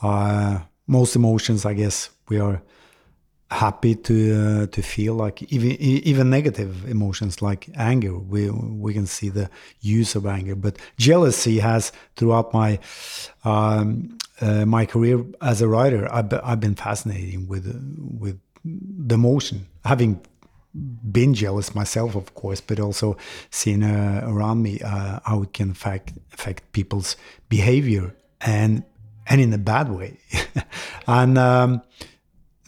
Uh, 0.00 0.60
most 0.86 1.16
emotions, 1.16 1.64
I 1.64 1.74
guess, 1.74 2.10
we 2.28 2.38
are 2.38 2.62
happy 3.50 3.96
to 3.96 4.62
uh, 4.62 4.66
to 4.66 4.80
feel 4.80 5.14
like 5.14 5.42
even 5.52 5.72
even 5.72 6.30
negative 6.30 6.88
emotions 6.88 7.42
like 7.42 7.68
anger 7.74 8.16
we 8.16 8.48
we 8.48 8.94
can 8.94 9.06
see 9.06 9.28
the 9.28 9.50
use 9.80 10.14
of 10.14 10.24
anger 10.24 10.54
but 10.54 10.78
jealousy 10.98 11.58
has 11.58 11.90
throughout 12.14 12.54
my 12.54 12.78
um, 13.44 14.16
uh, 14.40 14.64
my 14.66 14.86
career 14.86 15.24
as 15.40 15.62
a 15.62 15.68
writer 15.68 16.12
I've, 16.12 16.32
I've 16.42 16.60
been 16.60 16.74
fascinating 16.74 17.48
with 17.48 17.66
with 18.18 18.38
the 18.64 19.16
motion, 19.16 19.66
having 19.84 20.20
been 21.10 21.34
jealous 21.34 21.74
myself 21.74 22.14
of 22.14 22.34
course 22.34 22.60
but 22.60 22.78
also 22.78 23.16
seeing 23.50 23.82
uh, 23.82 24.24
around 24.24 24.62
me 24.62 24.80
uh, 24.80 25.18
how 25.24 25.42
it 25.42 25.52
can 25.52 25.70
affect 25.70 26.12
affect 26.32 26.70
people's 26.72 27.16
behavior 27.48 28.14
and 28.40 28.84
and 29.26 29.40
in 29.40 29.52
a 29.52 29.58
bad 29.58 29.90
way 29.90 30.16
and 31.08 31.36
um, 31.38 31.82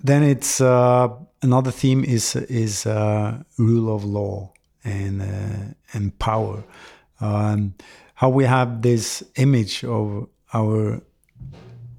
then 0.03 0.25
it's 0.25 0.61
uh, 0.61 1.09
another 1.43 1.71
theme 1.71 2.05
is 2.05 2.37
is 2.37 2.87
uh, 2.87 3.43
rule 3.59 3.95
of 3.95 4.05
law 4.05 4.53
and 4.85 5.23
uh, 5.23 5.75
and 5.93 6.19
power. 6.19 6.65
Um, 7.21 7.75
how 8.15 8.29
we 8.31 8.45
have 8.45 8.83
this 8.83 9.23
image 9.37 9.85
of 9.85 10.29
our 10.55 11.01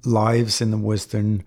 lives 0.06 0.60
in 0.60 0.70
the 0.70 0.78
Western 0.78 1.44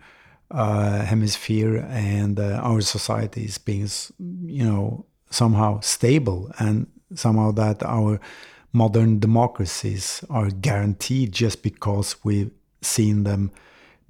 uh, 0.52 1.04
hemisphere 1.04 1.78
and 1.90 2.40
uh, 2.40 2.60
our 2.64 2.82
societies 2.82 3.58
being, 3.58 3.88
you 4.46 4.64
know, 4.64 5.06
somehow 5.30 5.80
stable 5.82 6.52
and 6.60 6.88
somehow 7.16 7.52
that 7.52 7.84
our 7.84 8.20
modern 8.74 9.20
democracies 9.20 10.24
are 10.30 10.50
guaranteed 10.50 11.32
just 11.32 11.64
because 11.64 12.16
we've 12.24 12.52
seen 12.82 13.24
them 13.24 13.52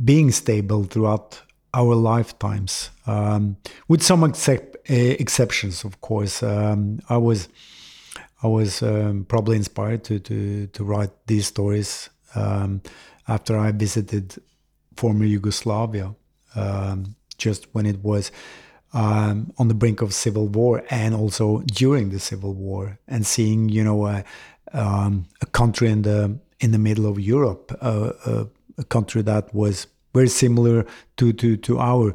being 0.03 0.31
stable 0.31 0.83
throughout 0.83 1.41
our 1.73 1.95
lifetimes, 1.95 2.89
um, 3.05 3.57
with 3.87 4.01
some 4.01 4.23
uh, 4.23 4.29
exceptions, 4.87 5.83
of 5.83 6.01
course. 6.01 6.41
Um, 6.41 6.99
I 7.09 7.17
was 7.17 7.49
I 8.43 8.47
was 8.47 8.81
um, 8.81 9.25
probably 9.27 9.57
inspired 9.57 10.03
to, 10.05 10.19
to 10.19 10.67
to 10.67 10.83
write 10.83 11.11
these 11.27 11.47
stories 11.47 12.09
um, 12.35 12.81
after 13.27 13.57
I 13.57 13.71
visited 13.71 14.35
former 14.95 15.25
Yugoslavia, 15.25 16.15
um, 16.55 17.15
just 17.37 17.67
when 17.73 17.85
it 17.85 18.03
was 18.03 18.31
um, 18.93 19.53
on 19.57 19.67
the 19.67 19.73
brink 19.73 20.01
of 20.01 20.13
civil 20.13 20.47
war, 20.47 20.83
and 20.89 21.13
also 21.13 21.59
during 21.73 22.09
the 22.09 22.19
civil 22.19 22.53
war, 22.53 22.99
and 23.07 23.25
seeing 23.25 23.69
you 23.69 23.83
know 23.83 24.07
a, 24.07 24.23
a 24.73 25.45
country 25.51 25.89
in 25.89 26.01
the 26.03 26.39
in 26.59 26.71
the 26.71 26.79
middle 26.79 27.05
of 27.05 27.19
Europe, 27.19 27.71
a, 27.81 28.47
a 28.77 28.83
country 28.85 29.21
that 29.21 29.53
was 29.53 29.87
very 30.13 30.29
similar 30.29 30.85
to 31.17 31.33
to 31.33 31.57
to 31.57 31.79
our 31.79 32.13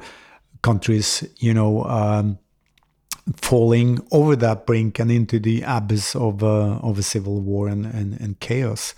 countries, 0.62 1.24
you 1.38 1.52
know, 1.52 1.84
um, 1.84 2.38
falling 3.36 4.00
over 4.10 4.34
that 4.36 4.66
brink 4.66 4.98
and 4.98 5.10
into 5.10 5.38
the 5.38 5.62
abyss 5.66 6.16
of 6.16 6.42
uh, 6.42 6.78
of 6.78 6.98
a 6.98 7.02
civil 7.02 7.40
war 7.40 7.68
and, 7.68 7.86
and, 7.86 8.20
and 8.20 8.40
chaos 8.40 8.94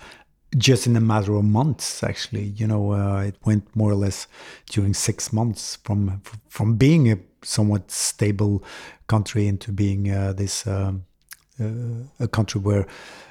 just 0.57 0.87
in 0.87 0.97
a 0.97 1.01
matter 1.01 1.35
of 1.35 1.45
months 1.45 2.03
actually. 2.03 2.45
You 2.45 2.67
know 2.67 2.93
uh, 2.93 3.21
it 3.21 3.37
went 3.45 3.75
more 3.77 3.91
or 3.91 3.97
less 3.97 4.27
during 4.71 4.95
six 4.95 5.33
months 5.33 5.77
from 5.85 6.23
from 6.49 6.77
being 6.77 7.11
a 7.11 7.19
somewhat 7.43 7.91
stable 7.91 8.65
country 9.07 9.47
into 9.47 9.73
being 9.73 10.11
uh, 10.11 10.33
this 10.33 10.67
um, 10.67 11.05
uh, 11.61 12.25
a 12.25 12.29
country 12.29 12.61
where 12.61 12.87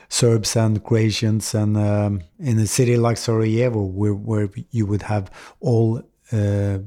Serbs 0.10 0.56
and 0.56 0.84
Croatians, 0.84 1.56
and 1.56 1.76
um, 1.76 2.22
in 2.40 2.60
a 2.60 2.68
city 2.68 2.98
like 2.98 3.18
Sarajevo, 3.18 3.82
where 3.82 4.14
where 4.14 4.50
you 4.70 4.86
would 4.86 5.02
have 5.02 5.32
all 5.60 6.04
uh, 6.32 6.78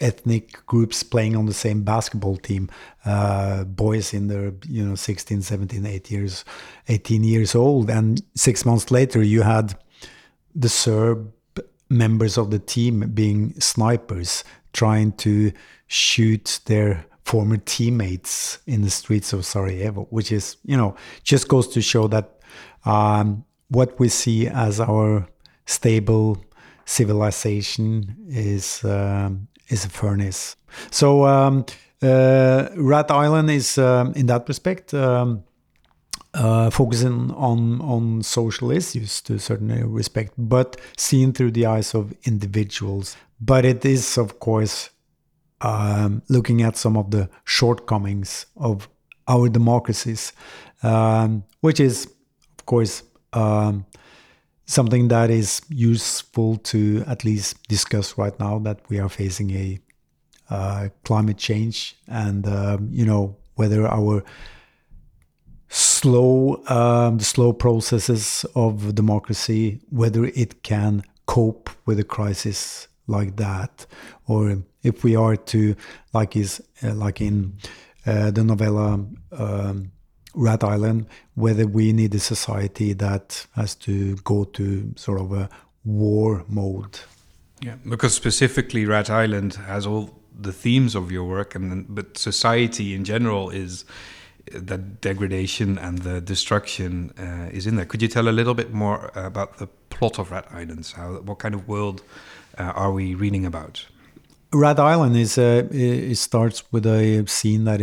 ethnic 0.00 0.64
groups 0.66 1.02
playing 1.02 1.36
on 1.36 1.46
the 1.46 1.54
same 1.54 1.82
basketball 1.82 2.36
team, 2.36 2.70
uh, 3.04 3.64
boys 3.64 4.14
in 4.14 4.28
their 4.28 4.52
you 4.68 4.84
know 4.84 4.94
16, 4.94 5.42
17, 5.42 5.86
8 5.86 6.10
years, 6.10 6.44
18 6.88 7.24
years 7.24 7.54
old, 7.54 7.90
and 7.90 8.22
six 8.34 8.64
months 8.64 8.90
later 8.90 9.22
you 9.22 9.42
had 9.42 9.74
the 10.54 10.68
Serb 10.68 11.32
members 11.88 12.38
of 12.38 12.50
the 12.50 12.58
team 12.58 13.10
being 13.12 13.58
snipers 13.60 14.44
trying 14.72 15.12
to 15.12 15.52
shoot 15.88 16.60
their 16.66 17.04
former 17.24 17.56
teammates 17.58 18.58
in 18.66 18.82
the 18.82 18.90
streets 18.90 19.32
of 19.32 19.44
Sarajevo, 19.44 20.06
which 20.10 20.32
is, 20.32 20.56
you 20.64 20.76
know, 20.76 20.94
just 21.22 21.48
goes 21.48 21.68
to 21.68 21.82
show 21.82 22.06
that 22.08 22.40
um, 22.84 23.44
what 23.68 23.98
we 23.98 24.08
see 24.08 24.46
as 24.48 24.80
our 24.80 25.26
stable 25.66 26.38
civilization 26.84 28.16
is 28.28 28.82
um, 28.84 29.46
is 29.70 29.84
a 29.84 29.88
furnace. 29.88 30.56
So 30.90 31.24
um, 31.24 31.64
uh, 32.02 32.68
Rat 32.76 33.10
Island 33.10 33.50
is 33.50 33.78
um, 33.78 34.12
in 34.14 34.26
that 34.26 34.48
respect 34.48 34.92
um, 34.94 35.44
uh, 36.34 36.70
focusing 36.70 37.30
on 37.32 37.80
on 37.80 38.22
social 38.22 38.70
issues 38.70 39.20
to 39.22 39.34
a 39.34 39.38
certain 39.38 39.92
respect, 39.92 40.32
but 40.36 40.76
seen 40.96 41.32
through 41.32 41.52
the 41.52 41.66
eyes 41.66 41.94
of 41.94 42.12
individuals. 42.24 43.16
But 43.40 43.64
it 43.64 43.84
is, 43.84 44.18
of 44.18 44.38
course, 44.38 44.90
um, 45.60 46.22
looking 46.28 46.62
at 46.62 46.76
some 46.76 46.96
of 46.96 47.10
the 47.10 47.28
shortcomings 47.44 48.46
of 48.56 48.88
our 49.26 49.48
democracies, 49.48 50.32
um, 50.82 51.44
which 51.60 51.80
is 51.80 52.06
of 52.58 52.66
course, 52.66 53.02
something 54.70 55.08
that 55.08 55.30
is 55.30 55.60
useful 55.68 56.56
to 56.58 57.02
at 57.08 57.24
least 57.24 57.66
discuss 57.66 58.16
right 58.16 58.38
now 58.38 58.56
that 58.60 58.78
we 58.88 59.00
are 59.00 59.08
facing 59.08 59.50
a 59.50 59.80
uh, 60.48 60.88
climate 61.04 61.38
change 61.38 61.96
and 62.06 62.46
um, 62.46 62.88
you 62.92 63.04
know 63.04 63.36
whether 63.56 63.86
our 63.88 64.22
slow 65.68 66.62
um, 66.68 67.18
the 67.18 67.24
slow 67.24 67.52
processes 67.52 68.46
of 68.54 68.94
democracy 68.94 69.80
whether 69.90 70.24
it 70.24 70.62
can 70.62 71.02
cope 71.26 71.70
with 71.84 71.98
a 71.98 72.04
crisis 72.04 72.86
like 73.08 73.36
that 73.36 73.86
or 74.28 74.62
if 74.84 75.02
we 75.02 75.16
are 75.16 75.34
to 75.34 75.74
like 76.12 76.36
is 76.36 76.62
uh, 76.84 76.94
like 76.94 77.20
in 77.20 77.56
uh, 78.06 78.30
the 78.30 78.44
novella 78.44 79.04
um, 79.32 79.90
Rat 80.34 80.62
Island, 80.64 81.06
whether 81.34 81.66
we 81.66 81.92
need 81.92 82.14
a 82.14 82.20
society 82.20 82.92
that 82.94 83.46
has 83.54 83.74
to 83.76 84.16
go 84.16 84.44
to 84.44 84.92
sort 84.96 85.20
of 85.20 85.32
a 85.32 85.48
war 85.84 86.44
mode. 86.48 87.00
Yeah, 87.60 87.76
because 87.88 88.14
specifically 88.14 88.86
Rat 88.86 89.10
Island 89.10 89.54
has 89.54 89.86
all 89.86 90.18
the 90.38 90.52
themes 90.52 90.94
of 90.94 91.10
your 91.10 91.24
work, 91.24 91.54
and 91.54 91.86
but 91.94 92.16
society 92.16 92.94
in 92.94 93.04
general 93.04 93.50
is 93.50 93.84
the 94.52 94.78
degradation 94.78 95.78
and 95.78 95.98
the 95.98 96.20
destruction 96.20 97.12
uh, 97.18 97.54
is 97.54 97.66
in 97.66 97.76
there. 97.76 97.84
Could 97.84 98.02
you 98.02 98.08
tell 98.08 98.28
a 98.28 98.32
little 98.32 98.54
bit 98.54 98.72
more 98.72 99.10
about 99.14 99.58
the 99.58 99.66
plot 99.90 100.18
of 100.18 100.30
Rat 100.30 100.46
Islands? 100.50 100.92
How 100.92 101.20
what 101.20 101.38
kind 101.38 101.54
of 101.54 101.68
world 101.68 102.02
uh, 102.58 102.62
are 102.62 102.92
we 102.92 103.14
reading 103.14 103.44
about? 103.44 103.86
Rat 104.52 104.80
Island 104.80 105.16
is 105.16 105.38
uh, 105.38 105.68
it 105.70 106.16
starts 106.16 106.64
with 106.72 106.86
a 106.86 107.24
scene 107.26 107.64
that 107.64 107.80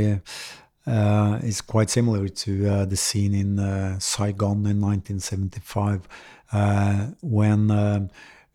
uh, 0.88 0.92
uh, 0.92 1.40
is 1.44 1.62
quite 1.62 1.90
similar 1.90 2.28
to 2.28 2.68
uh, 2.68 2.86
the 2.86 2.98
scene 2.98 3.34
in 3.34 3.60
uh, 3.60 4.00
Saigon 4.00 4.66
in 4.66 4.82
1975 4.82 6.08
uh, 6.54 7.08
when 7.22 7.72
um, 7.72 8.10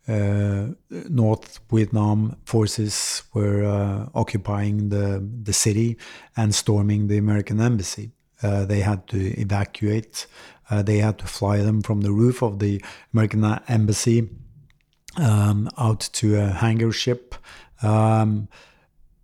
uh, 0.07 0.67
North 1.09 1.59
Vietnam 1.71 2.35
forces 2.45 3.23
were 3.33 3.63
uh, 3.63 4.09
occupying 4.15 4.89
the, 4.89 5.25
the 5.43 5.53
city 5.53 5.97
and 6.35 6.53
storming 6.53 7.07
the 7.07 7.17
American 7.17 7.61
embassy. 7.61 8.11
Uh, 8.41 8.65
they 8.65 8.81
had 8.81 9.07
to 9.07 9.39
evacuate. 9.39 10.27
Uh, 10.69 10.81
they 10.81 10.97
had 10.97 11.17
to 11.19 11.27
fly 11.27 11.57
them 11.57 11.81
from 11.81 12.01
the 12.01 12.11
roof 12.11 12.41
of 12.41 12.59
the 12.59 12.81
American 13.13 13.45
embassy 13.67 14.29
um, 15.17 15.69
out 15.77 16.01
to 16.13 16.37
a 16.37 16.47
hangar 16.47 16.91
ship. 16.91 17.35
Um, 17.81 18.49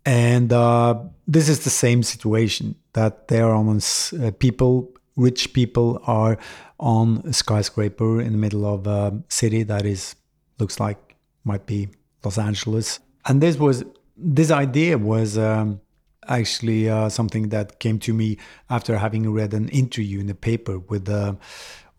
and 0.05 0.51
uh, 0.53 0.95
this 1.27 1.49
is 1.49 1.63
the 1.63 1.69
same 1.69 2.03
situation 2.03 2.75
that 2.93 3.27
they 3.27 3.39
are 3.39 3.53
on 3.53 3.69
uh, 3.77 4.31
people, 4.39 4.91
rich 5.15 5.53
people 5.53 6.01
are 6.05 6.37
on 6.79 7.21
a 7.25 7.33
skyscraper 7.33 8.21
in 8.21 8.31
the 8.31 8.37
middle 8.37 8.65
of 8.65 8.87
a 8.87 9.21
city 9.29 9.63
that 9.63 9.85
is 9.85 10.15
looks 10.59 10.79
like 10.79 11.15
might 11.43 11.65
be 11.65 11.89
Los 12.23 12.37
Angeles. 12.37 12.99
And 13.25 13.41
this 13.41 13.57
was 13.57 13.83
this 14.17 14.51
idea 14.51 14.97
was 14.97 15.37
um, 15.37 15.81
actually 16.27 16.89
uh, 16.89 17.09
something 17.09 17.49
that 17.49 17.79
came 17.79 17.99
to 17.99 18.13
me 18.13 18.37
after 18.69 18.97
having 18.97 19.31
read 19.31 19.53
an 19.53 19.69
interview 19.69 20.19
in 20.19 20.27
the 20.27 20.35
paper 20.35 20.79
with 20.79 21.09
uh, 21.09 21.35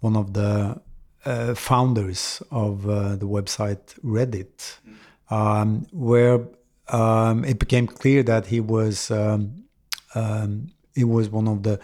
one 0.00 0.16
of 0.16 0.32
the 0.34 0.80
uh, 1.24 1.54
founders 1.54 2.42
of 2.50 2.88
uh, 2.88 3.16
the 3.16 3.26
website 3.26 3.98
Reddit, 4.02 4.78
um, 5.30 5.86
where 5.92 6.46
um, 6.92 7.44
it 7.44 7.58
became 7.58 7.86
clear 7.86 8.22
that 8.22 8.46
he 8.46 8.60
was 8.60 9.10
um, 9.10 9.64
um, 10.14 10.70
he 10.94 11.04
was 11.04 11.30
one 11.30 11.48
of 11.48 11.62
the 11.62 11.78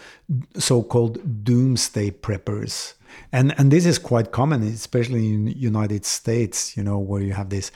so-called 0.59 1.45
doomsday 1.45 2.11
preppers. 2.11 2.95
And 3.33 3.55
and 3.59 3.71
this 3.71 3.87
is 3.87 3.99
quite 3.99 4.33
common 4.33 4.62
especially 4.62 5.33
in 5.33 5.47
united 5.47 6.05
states 6.05 6.77
you 6.77 6.83
know 6.83 6.99
where 6.99 7.23
you 7.23 7.33
have 7.33 7.49
this 7.49 7.71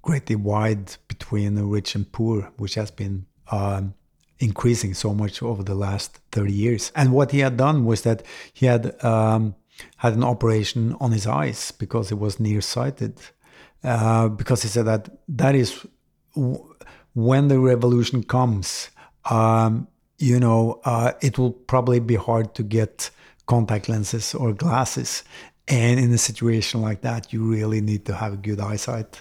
great 0.00 0.24
divide 0.24 0.96
between 1.06 1.54
the 1.54 1.64
rich 1.64 1.94
and 1.94 2.10
poor 2.10 2.50
which 2.56 2.74
has 2.76 2.90
been 2.90 3.26
um, 3.50 3.94
increasing 4.38 4.94
so 4.94 5.14
much 5.14 5.42
over 5.42 5.62
the 5.62 5.74
last 5.74 6.20
30 6.32 6.52
years. 6.52 6.92
And 6.94 7.12
what 7.12 7.30
he 7.30 7.40
had 7.40 7.56
done 7.56 7.84
was 7.84 8.02
that 8.02 8.22
he 8.52 8.66
had 8.66 9.02
um, 9.04 9.54
had 9.98 10.14
an 10.14 10.24
operation 10.24 10.96
on 11.00 11.12
his 11.12 11.26
eyes 11.26 11.70
because 11.72 12.08
he 12.08 12.14
was 12.14 12.40
nearsighted. 12.40 13.20
Uh, 13.82 14.28
because 14.28 14.62
he 14.62 14.68
said 14.68 14.86
that 14.86 15.10
that 15.28 15.54
is 15.54 15.86
when 17.14 17.48
the 17.48 17.58
revolution 17.58 18.22
comes 18.22 18.90
um, 19.30 19.88
you 20.18 20.38
know 20.38 20.80
uh, 20.84 21.12
it 21.20 21.38
will 21.38 21.52
probably 21.52 22.00
be 22.00 22.16
hard 22.16 22.54
to 22.54 22.62
get 22.62 23.10
contact 23.46 23.88
lenses 23.88 24.34
or 24.34 24.52
glasses. 24.52 25.24
And 25.66 25.98
in 25.98 26.12
a 26.12 26.18
situation 26.18 26.82
like 26.82 27.00
that, 27.02 27.32
you 27.32 27.42
really 27.42 27.80
need 27.80 28.04
to 28.06 28.14
have 28.14 28.42
good 28.42 28.60
eyesight. 28.60 29.20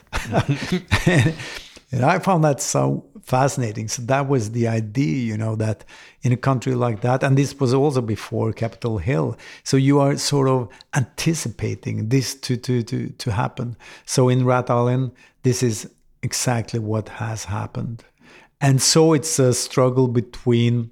and, 1.05 1.35
and 1.91 2.05
I 2.05 2.19
found 2.19 2.43
that 2.43 2.59
so 2.59 3.05
fascinating. 3.21 3.87
So 3.87 4.01
that 4.03 4.27
was 4.27 4.51
the 4.51 4.67
idea, 4.67 5.15
you 5.15 5.37
know, 5.37 5.55
that 5.55 5.85
in 6.21 6.33
a 6.33 6.37
country 6.37 6.75
like 6.75 6.99
that, 7.01 7.23
and 7.23 7.37
this 7.37 7.57
was 7.57 7.73
also 7.73 8.01
before 8.01 8.51
Capitol 8.51 8.97
Hill. 8.97 9.37
So 9.63 9.77
you 9.77 10.01
are 10.01 10.17
sort 10.17 10.49
of 10.49 10.67
anticipating 10.93 12.09
this 12.09 12.35
to 12.35 12.57
to 12.57 12.83
to 12.83 13.09
to 13.09 13.31
happen. 13.31 13.77
So 14.05 14.27
in 14.27 14.43
Rat 14.43 14.69
Island, 14.69 15.11
this 15.43 15.63
is 15.63 15.89
exactly 16.23 16.79
what 16.79 17.09
has 17.09 17.45
happened. 17.45 18.03
And 18.59 18.81
so 18.81 19.13
it's 19.13 19.37
a 19.39 19.53
struggle 19.53 20.07
between 20.07 20.91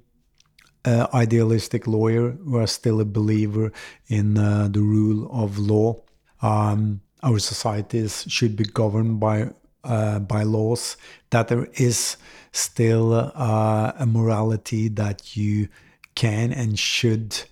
uh, 0.84 1.06
idealistic 1.14 1.86
lawyer 1.86 2.32
who 2.32 2.56
are 2.56 2.66
still 2.66 3.00
a 3.00 3.04
believer 3.04 3.72
in 4.08 4.36
uh, 4.36 4.68
the 4.70 4.82
rule 4.82 5.28
of 5.32 5.58
law. 5.58 6.02
Um, 6.42 7.00
our 7.22 7.38
societies 7.38 8.24
should 8.28 8.56
be 8.56 8.64
governed 8.64 9.20
by 9.20 9.50
uh, 9.84 10.18
by 10.20 10.42
laws. 10.42 10.96
That 11.30 11.48
there 11.48 11.68
is 11.74 12.16
still 12.52 13.14
uh, 13.14 13.92
a 13.98 14.06
morality 14.06 14.88
that 14.88 15.36
you 15.36 15.68
can 16.14 16.52
and 16.52 16.78
should 16.78 17.42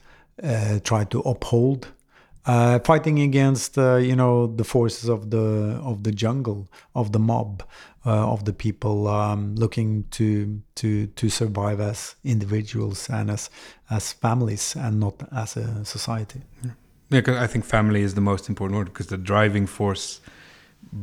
uh, 0.43 0.81
try 0.81 1.05
to 1.05 1.21
uphold. 1.21 1.89
Uh, 2.47 2.79
fighting 2.79 3.21
against 3.21 3.77
you 3.77 4.17
know 4.17 4.47
the 4.47 4.65
forces 4.65 5.11
of 5.11 5.31
the 5.31 5.79
of 5.85 6.05
the 6.05 6.11
jungle 6.11 6.67
of 6.95 7.13
the 7.13 7.19
mob 7.19 7.63
uh, 8.07 8.33
of 8.33 8.45
the 8.45 8.53
people 8.53 9.09
um, 9.09 9.55
looking 9.57 10.05
to 10.11 10.61
to 10.75 11.07
to 11.09 11.29
survive 11.29 11.81
as 11.81 12.15
individuals 12.25 13.11
and 13.11 13.31
as 13.31 13.51
as 13.91 14.13
families 14.13 14.75
and 14.77 15.01
not 15.01 15.15
as 15.33 15.57
a 15.57 15.85
society. 15.85 16.41
Yeah, 16.65 16.71
yeah 17.11 17.43
I 17.43 17.47
think 17.47 17.65
family 17.65 18.03
is 18.03 18.15
the 18.15 18.21
most 18.21 18.49
important 18.49 18.79
word 18.79 18.87
because 18.87 19.09
the 19.09 19.19
driving 19.19 19.67
force 19.67 20.21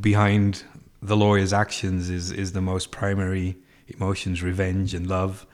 behind 0.01 0.63
the 1.01 1.15
lawyer's 1.15 1.53
actions 1.53 2.09
is 2.09 2.31
is 2.31 2.53
the 2.53 2.61
most 2.61 2.91
primary 2.91 3.55
emotions, 3.87 4.41
revenge 4.41 4.93
and 4.93 5.07
love, 5.07 5.45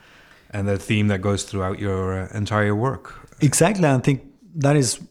and 0.49 0.67
the 0.67 0.77
theme 0.77 1.07
that 1.09 1.21
goes 1.21 1.43
throughout 1.43 1.79
your 1.79 2.21
uh, 2.21 2.27
entire 2.33 2.75
work. 2.75 3.29
Exactly, 3.41 3.85
I 3.85 3.97
think 3.99 4.21
that 4.55 4.75
is 4.75 5.01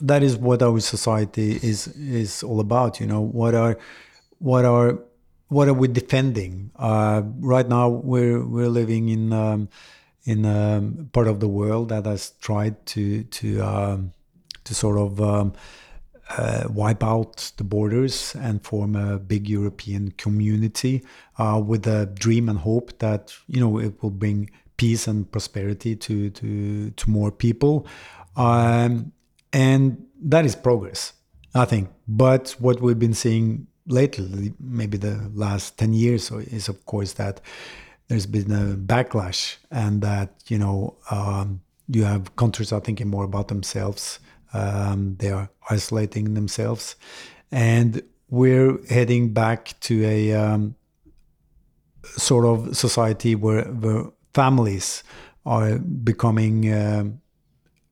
that 0.00 0.22
is 0.22 0.36
what 0.36 0.62
our 0.62 0.80
society 0.80 1.58
is 1.62 1.88
is 1.88 2.42
all 2.42 2.60
about. 2.60 3.00
You 3.00 3.06
know, 3.06 3.20
what 3.20 3.54
are 3.54 3.78
what 4.38 4.64
are 4.64 4.98
what 5.48 5.68
are 5.68 5.74
we 5.74 5.88
defending? 5.88 6.70
Uh, 6.76 7.22
right 7.40 7.68
now, 7.68 7.88
we're 7.88 8.44
we're 8.44 8.68
living 8.68 9.08
in 9.08 9.32
um, 9.32 9.68
in 10.24 10.44
a 10.44 10.78
um, 10.78 11.10
part 11.12 11.28
of 11.28 11.40
the 11.40 11.48
world 11.48 11.88
that 11.88 12.06
has 12.06 12.30
tried 12.40 12.84
to 12.86 13.24
to 13.24 13.60
um, 13.60 14.12
to 14.64 14.74
sort 14.74 14.98
of 14.98 15.20
um, 15.20 15.52
uh, 16.36 16.64
wipe 16.68 17.02
out 17.02 17.52
the 17.56 17.64
borders 17.64 18.34
and 18.36 18.62
form 18.62 18.94
a 18.94 19.18
big 19.18 19.48
European 19.48 20.12
community 20.12 21.04
uh, 21.38 21.60
with 21.64 21.86
a 21.86 22.06
dream 22.06 22.48
and 22.48 22.58
hope 22.58 22.98
that 22.98 23.34
you 23.48 23.60
know 23.60 23.78
it 23.78 24.02
will 24.02 24.10
bring 24.10 24.50
peace 24.76 25.06
and 25.06 25.30
prosperity 25.30 25.96
to 25.96 26.30
to 26.30 26.90
to 26.90 27.10
more 27.10 27.30
people, 27.30 27.86
um, 28.36 29.12
and 29.52 30.06
that 30.22 30.44
is 30.44 30.54
progress, 30.54 31.12
I 31.54 31.64
think. 31.64 31.88
But 32.06 32.56
what 32.58 32.80
we've 32.80 32.98
been 32.98 33.14
seeing 33.14 33.66
lately, 33.86 34.54
maybe 34.60 34.96
the 34.98 35.30
last 35.34 35.78
10 35.78 35.92
years, 35.92 36.30
is 36.30 36.68
of 36.68 36.84
course 36.86 37.14
that 37.14 37.40
there's 38.08 38.26
been 38.26 38.50
a 38.50 38.76
backlash 38.76 39.56
and 39.70 40.02
that, 40.02 40.34
you 40.48 40.58
know, 40.58 40.96
um, 41.10 41.60
you 41.88 42.04
have 42.04 42.34
countries 42.36 42.72
are 42.72 42.80
thinking 42.80 43.08
more 43.08 43.24
about 43.24 43.48
themselves. 43.48 44.20
Um, 44.52 45.16
they 45.18 45.30
are 45.30 45.48
isolating 45.68 46.34
themselves. 46.34 46.96
And 47.52 48.02
we're 48.28 48.78
heading 48.88 49.32
back 49.32 49.78
to 49.80 50.04
a 50.04 50.32
um, 50.34 50.76
sort 52.04 52.46
of 52.46 52.76
society 52.76 53.34
where, 53.34 53.64
where 53.64 54.04
families 54.34 55.02
are 55.46 55.78
becoming 55.78 56.72
uh, 56.72 57.04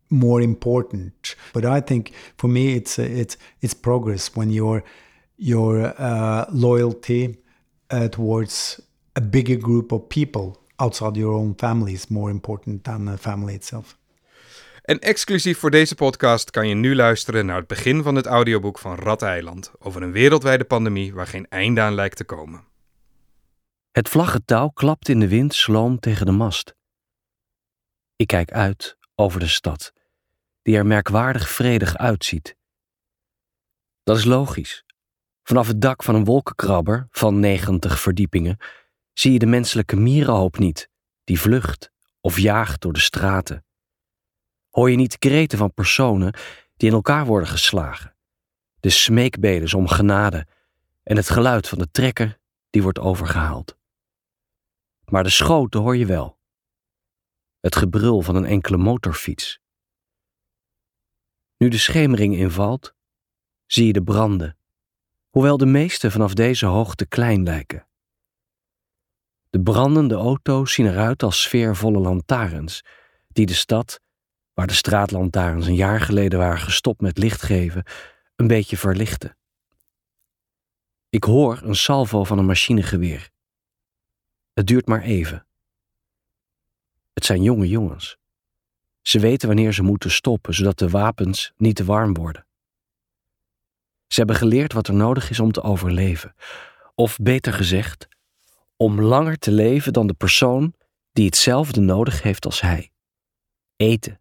more 0.09 0.43
important. 0.43 1.37
But 1.53 1.65
I 1.65 1.81
think 1.81 2.11
for 2.37 2.51
me, 2.51 2.75
it's 2.75 2.99
it's 2.99 3.37
it's 3.59 3.75
progress 3.75 4.31
when 4.35 4.53
you're 4.53 4.83
your 5.35 5.95
uh, 5.99 6.45
loyalty 6.49 7.39
uh, 7.93 8.09
towards 8.09 8.83
a 9.13 9.21
bigger 9.21 9.59
group 9.59 9.93
of 9.93 10.09
people 10.09 10.57
outside 10.77 11.17
your 11.17 11.35
own 11.35 11.55
family 11.57 11.93
is 11.93 12.09
more 12.09 12.31
important 12.31 12.85
than 12.85 13.05
the 13.05 13.19
family 13.19 13.55
itself. 13.55 13.97
En 14.83 14.99
exclusief 14.99 15.59
voor 15.59 15.71
deze 15.71 15.95
podcast 15.95 16.51
kan 16.51 16.69
je 16.69 16.75
nu 16.75 16.95
luisteren 16.95 17.47
naar 17.47 17.57
het 17.57 17.67
begin 17.67 18.03
van 18.03 18.15
het 18.15 18.27
audioboek 18.27 18.79
van 18.79 18.95
Rat 18.95 19.23
Eiland 19.23 19.73
over 19.79 20.03
een 20.03 20.13
wereldwijde 20.13 20.65
pandemie 20.65 21.15
waar 21.15 21.27
geen 21.27 21.47
einde 21.49 21.81
aan 21.81 21.95
lijkt 21.95 22.17
te 22.17 22.25
komen. 22.25 22.65
Het 23.91 24.09
vlaggentouw 24.09 24.69
klapt 24.69 25.09
in 25.09 25.21
de 25.21 25.29
wind 25.29 25.55
sloom 25.55 25.99
tegen 25.99 26.27
de 26.27 26.33
mast. 26.33 26.75
Ik 28.17 28.27
kijk 28.27 28.51
uit 28.51 28.97
over 29.15 29.41
de 29.41 29.49
stad, 29.49 29.93
die 30.69 30.77
er 30.77 30.87
merkwaardig 30.87 31.51
vredig 31.51 31.97
uitziet. 31.97 32.57
Dat 34.03 34.17
is 34.17 34.25
logisch. 34.25 34.85
Vanaf 35.43 35.67
het 35.67 35.81
dak 35.81 36.03
van 36.03 36.15
een 36.15 36.25
wolkenkrabber 36.25 37.07
van 37.11 37.41
90 37.41 38.01
verdiepingen 38.01 38.59
zie 39.13 39.33
je 39.33 39.39
de 39.39 39.47
menselijke 39.47 39.97
mierenhoop 39.97 40.59
niet, 40.59 40.91
die 41.25 41.41
vlucht 41.41 41.91
of 42.21 42.39
jaagt 42.39 42.81
door 42.81 42.93
de 42.93 43.01
straten. 43.01 43.65
Hoor 44.71 44.91
je 44.91 44.97
niet 44.97 45.19
kreten 45.19 45.59
van 45.59 45.75
personen 45.75 46.35
die 46.77 46.89
in 46.89 46.95
elkaar 46.95 47.27
worden 47.27 47.49
geslagen, 47.49 48.17
de 48.81 48.91
smeekbedes 48.91 49.75
om 49.75 49.89
genade 49.89 50.47
en 51.03 51.17
het 51.17 51.31
geluid 51.31 51.69
van 51.69 51.79
de 51.79 51.91
trekker 51.91 52.39
die 52.71 52.83
wordt 52.83 52.99
overgehaald. 52.99 53.77
Maar 55.05 55.23
de 55.23 55.31
schoten 55.31 55.81
hoor 55.81 55.97
je 55.97 56.07
wel. 56.07 56.39
Het 57.61 57.77
gebrul 57.77 58.21
van 58.21 58.37
een 58.37 58.47
enkele 58.47 58.77
motorfiets. 58.77 59.61
Nu 61.59 61.69
de 61.69 61.79
schemering 61.79 62.37
invalt, 62.37 62.95
zie 63.67 63.87
je 63.87 63.93
de 63.93 64.03
branden 64.03 64.59
hoewel 65.39 65.57
de 65.57 65.67
meeste 65.67 66.11
vanaf 66.11 66.35
deze 66.35 66.67
hoogte 66.67 67.07
klein 67.07 67.43
lijken. 67.43 67.87
De 69.51 69.63
brandende 69.63 70.15
auto's 70.15 70.73
zien 70.73 70.87
eruit 70.87 71.23
als 71.23 71.43
sfeervolle 71.43 71.99
lantaarns, 71.99 72.85
die 73.29 73.47
de 73.47 73.55
stad, 73.55 74.01
waar 74.55 74.67
de 74.67 74.75
straatlantaarns 74.75 75.67
een 75.67 75.75
jaar 75.75 76.01
geleden 76.01 76.39
waren 76.39 76.59
gestopt 76.59 77.01
met 77.01 77.19
licht 77.19 77.43
geven, 77.43 77.85
een 78.37 78.47
beetje 78.47 78.77
verlichten. 78.77 79.37
Ik 81.09 81.25
hoor 81.25 81.61
een 81.63 81.77
salvo 81.77 82.25
van 82.25 82.39
een 82.39 82.47
machinegeweer. 82.47 83.31
Het 84.53 84.67
duurt 84.67 84.87
maar 84.87 85.03
even. 85.03 85.47
Het 87.13 87.25
zijn 87.25 87.43
jonge 87.43 87.69
jongens. 87.69 88.19
Ze 89.09 89.19
weten 89.19 89.49
wanneer 89.49 89.73
ze 89.73 89.83
moeten 89.83 90.11
stoppen, 90.11 90.55
zodat 90.55 90.79
de 90.79 90.89
wapens 90.89 91.53
niet 91.57 91.77
te 91.77 91.85
warm 91.85 92.15
worden. 92.15 92.47
Ze 94.07 94.19
hebben 94.19 94.37
geleerd 94.37 94.73
wat 94.73 94.89
er 94.89 94.95
nodig 94.95 95.31
is 95.31 95.41
om 95.41 95.53
te 95.53 95.63
overleven. 95.63 96.35
Of 96.95 97.17
beter 97.17 97.53
gezegd, 97.53 98.09
om 98.77 99.01
langer 99.01 99.39
te 99.39 99.51
leven 99.51 99.93
dan 99.93 100.07
de 100.07 100.15
persoon 100.15 100.75
die 101.13 101.25
hetzelfde 101.25 101.81
nodig 101.81 102.23
heeft 102.23 102.45
als 102.45 102.61
hij. 102.61 102.91
Eten, 103.77 104.21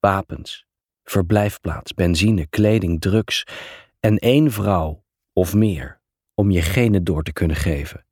wapens, 0.00 0.66
verblijfplaats, 1.02 1.94
benzine, 1.94 2.46
kleding, 2.46 3.00
drugs 3.00 3.44
en 4.00 4.18
één 4.18 4.52
vrouw 4.52 5.04
of 5.32 5.54
meer 5.54 6.00
om 6.34 6.50
je 6.50 6.62
genen 6.62 7.04
door 7.04 7.22
te 7.22 7.32
kunnen 7.32 7.56
geven. 7.56 8.06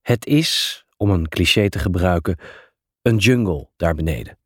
Het 0.00 0.26
is, 0.26 0.84
om 0.96 1.10
een 1.10 1.28
cliché 1.28 1.68
te 1.68 1.78
gebruiken, 1.78 2.38
een 3.02 3.16
jungle 3.16 3.70
daar 3.76 3.94
beneden. 3.94 4.42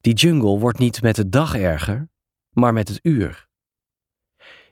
Die 0.00 0.14
jungle 0.14 0.58
wordt 0.58 0.78
niet 0.78 1.02
met 1.02 1.16
de 1.16 1.28
dag 1.28 1.54
erger, 1.54 2.08
maar 2.50 2.72
met 2.72 2.88
het 2.88 2.98
uur. 3.02 3.48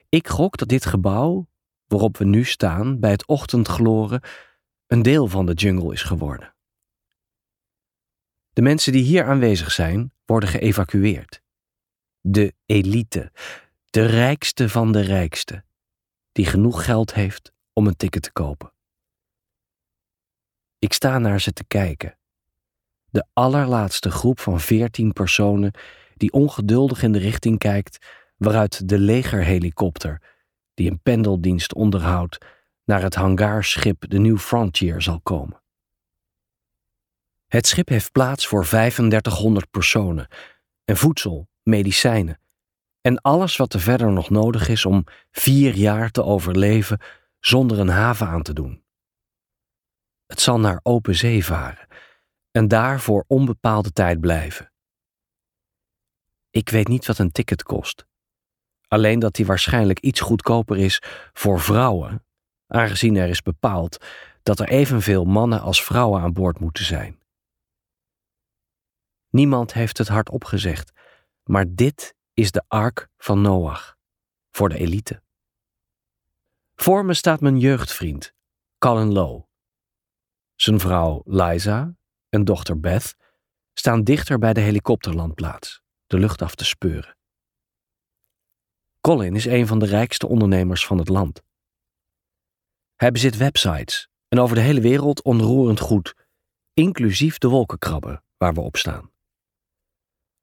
Ik 0.09 0.27
gok 0.27 0.57
dat 0.57 0.67
dit 0.67 0.85
gebouw, 0.85 1.49
waarop 1.85 2.17
we 2.17 2.25
nu 2.25 2.43
staan 2.43 2.99
bij 2.99 3.11
het 3.11 3.27
ochtendgloren, 3.27 4.21
een 4.87 5.01
deel 5.01 5.27
van 5.27 5.45
de 5.45 5.53
jungle 5.53 5.93
is 5.93 6.03
geworden. 6.03 6.55
De 8.49 8.61
mensen 8.61 8.91
die 8.91 9.03
hier 9.03 9.25
aanwezig 9.25 9.71
zijn, 9.71 10.13
worden 10.25 10.49
geëvacueerd. 10.49 11.41
De 12.21 12.55
elite, 12.65 13.31
de 13.89 14.05
rijkste 14.05 14.69
van 14.69 14.91
de 14.91 15.01
rijkste, 15.01 15.63
die 16.31 16.45
genoeg 16.45 16.85
geld 16.85 17.13
heeft 17.13 17.53
om 17.73 17.87
een 17.87 17.95
ticket 17.95 18.21
te 18.21 18.31
kopen. 18.31 18.73
Ik 20.79 20.93
sta 20.93 21.19
naar 21.19 21.41
ze 21.41 21.53
te 21.53 21.63
kijken. 21.63 22.18
De 23.11 23.25
allerlaatste 23.33 24.11
groep 24.11 24.39
van 24.39 24.59
veertien 24.59 25.13
personen 25.13 25.71
die 26.15 26.31
ongeduldig 26.31 27.03
in 27.03 27.11
de 27.11 27.19
richting 27.19 27.57
kijkt 27.57 28.05
waaruit 28.37 28.89
de 28.89 28.99
legerhelikopter, 28.99 30.21
die 30.73 30.91
een 30.91 31.01
pendeldienst 31.01 31.73
onderhoudt, 31.73 32.37
naar 32.85 33.01
het 33.01 33.15
hangaarschip 33.15 34.09
de 34.09 34.19
New 34.19 34.37
Frontier 34.37 35.01
zal 35.01 35.19
komen. 35.21 35.61
Het 37.47 37.67
schip 37.67 37.89
heeft 37.89 38.11
plaats 38.11 38.47
voor 38.47 38.65
3500 38.65 39.69
personen 39.71 40.27
en 40.85 40.97
voedsel, 40.97 41.47
medicijnen 41.63 42.39
en 43.01 43.21
alles 43.21 43.57
wat 43.57 43.73
er 43.73 43.79
verder 43.79 44.11
nog 44.11 44.29
nodig 44.29 44.67
is 44.67 44.85
om 44.85 45.03
vier 45.31 45.75
jaar 45.75 46.11
te 46.11 46.23
overleven 46.23 46.99
zonder 47.39 47.79
een 47.79 47.89
haven 47.89 48.27
aan 48.27 48.41
te 48.41 48.53
doen. 48.53 48.83
Het 50.25 50.41
zal 50.41 50.59
naar 50.59 50.79
open 50.83 51.15
zee 51.15 51.45
varen 51.45 51.87
en 52.59 52.67
daar 52.67 52.99
voor 52.99 53.25
onbepaalde 53.27 53.91
tijd 53.91 54.19
blijven. 54.19 54.71
Ik 56.49 56.69
weet 56.69 56.87
niet 56.87 57.05
wat 57.05 57.17
een 57.17 57.31
ticket 57.31 57.63
kost. 57.63 58.05
Alleen 58.87 59.19
dat 59.19 59.33
die 59.33 59.45
waarschijnlijk 59.45 59.99
iets 59.99 60.19
goedkoper 60.19 60.77
is 60.77 61.01
voor 61.33 61.59
vrouwen, 61.59 62.25
aangezien 62.67 63.15
er 63.15 63.29
is 63.29 63.41
bepaald 63.41 64.05
dat 64.43 64.59
er 64.59 64.67
evenveel 64.67 65.25
mannen 65.25 65.61
als 65.61 65.83
vrouwen 65.83 66.21
aan 66.21 66.33
boord 66.33 66.59
moeten 66.59 66.85
zijn. 66.85 67.19
Niemand 69.29 69.73
heeft 69.73 69.97
het 69.97 70.07
hardop 70.07 70.43
gezegd, 70.43 70.91
maar 71.43 71.65
dit 71.67 72.15
is 72.33 72.51
de 72.51 72.63
ark 72.67 73.09
van 73.17 73.41
Noach, 73.41 73.97
voor 74.51 74.69
de 74.69 74.77
elite. 74.77 75.23
Voor 76.75 77.05
me 77.05 77.13
staat 77.13 77.41
mijn 77.41 77.59
jeugdvriend, 77.59 78.33
Colin 78.77 79.13
Lowe. 79.13 79.47
Zijn 80.55 80.79
vrouw 80.79 81.21
Liza 81.25 81.97
en 82.29 82.45
dochter 82.45 82.79
Beth 82.79 83.15
staan 83.73 84.03
dichter 84.03 84.39
bij 84.39 84.53
de 84.53 84.61
helikopterlandplaats, 84.61 85.81
de 86.07 86.19
lucht 86.19 86.41
af 86.41 86.55
te 86.55 86.65
speuren. 86.65 87.17
Colin 89.01 89.35
is 89.35 89.45
een 89.45 89.67
van 89.67 89.79
de 89.79 89.85
rijkste 89.85 90.27
ondernemers 90.27 90.85
van 90.85 90.97
het 90.97 91.09
land. 91.09 91.41
Hij 92.95 93.11
bezit 93.11 93.37
websites 93.37 94.09
en 94.27 94.39
over 94.39 94.55
de 94.55 94.61
hele 94.61 94.81
wereld 94.81 95.23
onroerend 95.23 95.79
goed, 95.79 96.13
inclusief 96.73 97.37
de 97.37 97.47
wolkenkrabber 97.47 98.21
waar 98.37 98.53
we 98.53 98.61
op 98.61 98.77
staan. 98.77 99.11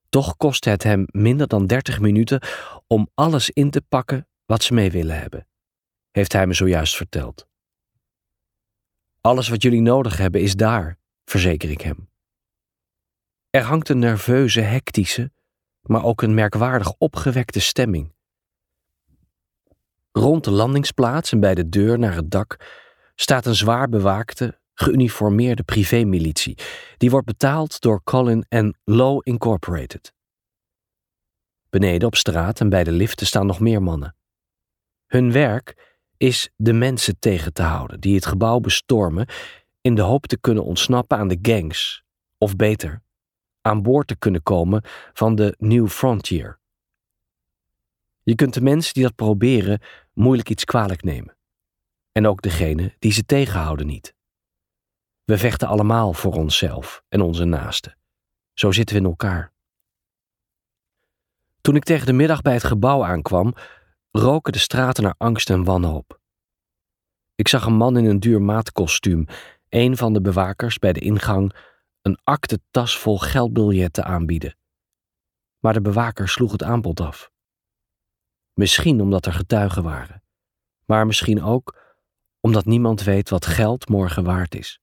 Toch 0.08 0.36
kost 0.36 0.64
het 0.64 0.82
hem 0.82 1.04
minder 1.06 1.46
dan 1.48 1.66
30 1.66 2.00
minuten 2.00 2.40
om 2.86 3.10
alles 3.14 3.50
in 3.50 3.70
te 3.70 3.82
pakken 3.82 4.28
wat 4.44 4.62
ze 4.62 4.74
mee 4.74 4.90
willen 4.90 5.20
hebben, 5.20 5.46
heeft 6.10 6.32
hij 6.32 6.46
me 6.46 6.54
zojuist 6.54 6.96
verteld. 6.96 7.46
Alles 9.20 9.48
wat 9.48 9.62
jullie 9.62 9.80
nodig 9.80 10.16
hebben 10.16 10.40
is 10.40 10.56
daar, 10.56 10.98
verzeker 11.30 11.70
ik 11.70 11.80
hem. 11.80 12.08
Er 13.50 13.62
hangt 13.62 13.88
een 13.88 13.98
nerveuze, 13.98 14.60
hectische, 14.60 15.32
maar 15.82 16.04
ook 16.04 16.22
een 16.22 16.34
merkwaardig 16.34 16.94
opgewekte 16.98 17.60
stemming. 17.60 18.14
Rond 20.12 20.44
de 20.44 20.50
landingsplaats 20.50 21.32
en 21.32 21.40
bij 21.40 21.54
de 21.54 21.68
deur 21.68 21.98
naar 21.98 22.14
het 22.14 22.30
dak 22.30 22.56
staat 23.14 23.46
een 23.46 23.54
zwaar 23.54 23.88
bewaakte, 23.88 24.60
geuniformeerde 24.74 25.62
privémilitie. 25.62 26.58
Die 26.96 27.10
wordt 27.10 27.26
betaald 27.26 27.80
door 27.80 28.02
Colin 28.02 28.44
en 28.48 28.78
Low 28.84 29.20
Incorporated. 29.22 30.12
Beneden 31.70 32.08
op 32.08 32.16
straat 32.16 32.60
en 32.60 32.68
bij 32.68 32.84
de 32.84 32.92
liften 32.92 33.26
staan 33.26 33.46
nog 33.46 33.60
meer 33.60 33.82
mannen. 33.82 34.16
Hun 35.06 35.32
werk 35.32 35.96
is 36.16 36.50
de 36.56 36.72
mensen 36.72 37.18
tegen 37.18 37.52
te 37.52 37.62
houden 37.62 38.00
die 38.00 38.14
het 38.14 38.26
gebouw 38.26 38.60
bestormen 38.60 39.26
in 39.86 39.94
de 39.94 40.02
hoop 40.02 40.26
te 40.26 40.38
kunnen 40.38 40.64
ontsnappen 40.64 41.18
aan 41.18 41.28
de 41.28 41.38
gangs, 41.42 42.02
of 42.38 42.56
beter, 42.56 43.02
aan 43.60 43.82
boord 43.82 44.06
te 44.06 44.16
kunnen 44.16 44.42
komen 44.42 44.82
van 45.12 45.34
de 45.34 45.54
New 45.58 45.88
Frontier. 45.88 46.58
Je 48.22 48.34
kunt 48.34 48.54
de 48.54 48.60
mensen 48.60 48.94
die 48.94 49.02
dat 49.02 49.14
proberen 49.14 49.80
moeilijk 50.12 50.50
iets 50.50 50.64
kwalijk 50.64 51.02
nemen. 51.02 51.36
En 52.12 52.26
ook 52.26 52.42
degene 52.42 52.94
die 52.98 53.12
ze 53.12 53.24
tegenhouden 53.24 53.86
niet. 53.86 54.14
We 55.24 55.38
vechten 55.38 55.68
allemaal 55.68 56.12
voor 56.12 56.34
onszelf 56.34 57.02
en 57.08 57.20
onze 57.20 57.44
naasten. 57.44 57.98
Zo 58.52 58.72
zitten 58.72 58.96
we 58.96 59.02
in 59.02 59.08
elkaar. 59.08 59.52
Toen 61.60 61.76
ik 61.76 61.84
tegen 61.84 62.06
de 62.06 62.12
middag 62.12 62.42
bij 62.42 62.52
het 62.52 62.64
gebouw 62.64 63.04
aankwam, 63.04 63.54
roken 64.10 64.52
de 64.52 64.58
straten 64.58 65.02
naar 65.02 65.14
angst 65.18 65.50
en 65.50 65.64
wanhoop. 65.64 66.20
Ik 67.34 67.48
zag 67.48 67.66
een 67.66 67.76
man 67.76 67.96
in 67.96 68.04
een 68.04 68.20
duur 68.20 68.42
maatkostuum, 68.42 69.26
een 69.68 69.96
van 69.96 70.12
de 70.12 70.20
bewakers 70.20 70.78
bij 70.78 70.92
de 70.92 71.00
ingang, 71.00 71.54
een 72.02 72.18
aktentas 72.24 72.98
vol 72.98 73.18
geldbiljetten 73.18 74.04
aanbieden. 74.04 74.56
Maar 75.58 75.72
de 75.72 75.80
bewaker 75.80 76.28
sloeg 76.28 76.52
het 76.52 76.62
aanbod 76.62 77.00
af. 77.00 77.30
Misschien 78.52 79.00
omdat 79.00 79.26
er 79.26 79.32
getuigen 79.32 79.82
waren, 79.82 80.22
maar 80.84 81.06
misschien 81.06 81.42
ook 81.42 81.84
omdat 82.40 82.64
niemand 82.64 83.02
weet 83.02 83.28
wat 83.28 83.46
geld 83.46 83.88
morgen 83.88 84.24
waard 84.24 84.54
is. 84.54 84.80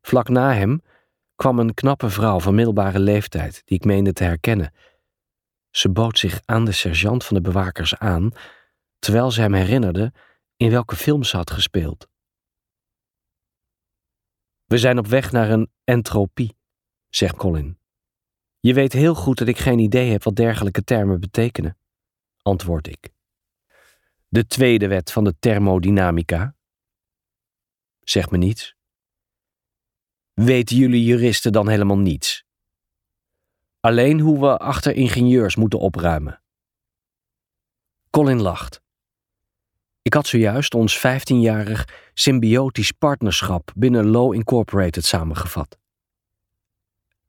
Vlak 0.00 0.28
na 0.28 0.52
hem 0.52 0.82
kwam 1.34 1.58
een 1.58 1.74
knappe 1.74 2.10
vrouw 2.10 2.40
van 2.40 2.54
middelbare 2.54 2.98
leeftijd, 2.98 3.62
die 3.64 3.78
ik 3.78 3.84
meende 3.84 4.12
te 4.12 4.24
herkennen. 4.24 4.74
Ze 5.70 5.90
bood 5.90 6.18
zich 6.18 6.40
aan 6.44 6.64
de 6.64 6.72
sergeant 6.72 7.24
van 7.24 7.36
de 7.36 7.42
bewakers 7.42 7.98
aan, 7.98 8.30
terwijl 8.98 9.30
ze 9.30 9.40
hem 9.40 9.52
herinnerde 9.52 10.12
in 10.56 10.70
welke 10.70 10.96
film 10.96 11.22
ze 11.22 11.36
had 11.36 11.50
gespeeld. 11.50 12.08
We 14.64 14.78
zijn 14.78 14.98
op 14.98 15.06
weg 15.06 15.32
naar 15.32 15.50
een 15.50 15.70
entropie, 15.84 16.56
zegt 17.08 17.36
Colin. 17.36 17.78
Je 18.60 18.74
weet 18.74 18.92
heel 18.92 19.14
goed 19.14 19.38
dat 19.38 19.48
ik 19.48 19.58
geen 19.58 19.78
idee 19.78 20.10
heb 20.10 20.22
wat 20.22 20.36
dergelijke 20.36 20.84
termen 20.84 21.20
betekenen, 21.20 21.78
antwoord 22.42 22.86
ik. 22.86 23.12
De 24.28 24.46
tweede 24.46 24.88
wet 24.88 25.12
van 25.12 25.24
de 25.24 25.38
thermodynamica? 25.38 26.56
Zeg 28.00 28.30
me 28.30 28.36
niets. 28.36 28.74
Weten 30.32 30.76
jullie 30.76 31.04
juristen 31.04 31.52
dan 31.52 31.68
helemaal 31.68 31.98
niets? 31.98 32.44
Alleen 33.80 34.20
hoe 34.20 34.40
we 34.40 34.58
achter 34.58 34.94
ingenieurs 34.94 35.56
moeten 35.56 35.78
opruimen. 35.78 36.42
Colin 38.10 38.40
lacht. 38.40 38.83
Ik 40.04 40.14
had 40.14 40.26
zojuist 40.26 40.74
ons 40.74 40.98
15-jarig 40.98 41.88
symbiotisch 42.14 42.90
partnerschap 42.90 43.72
binnen 43.76 44.06
Low 44.06 44.34
Incorporated 44.34 45.04
samengevat. 45.04 45.78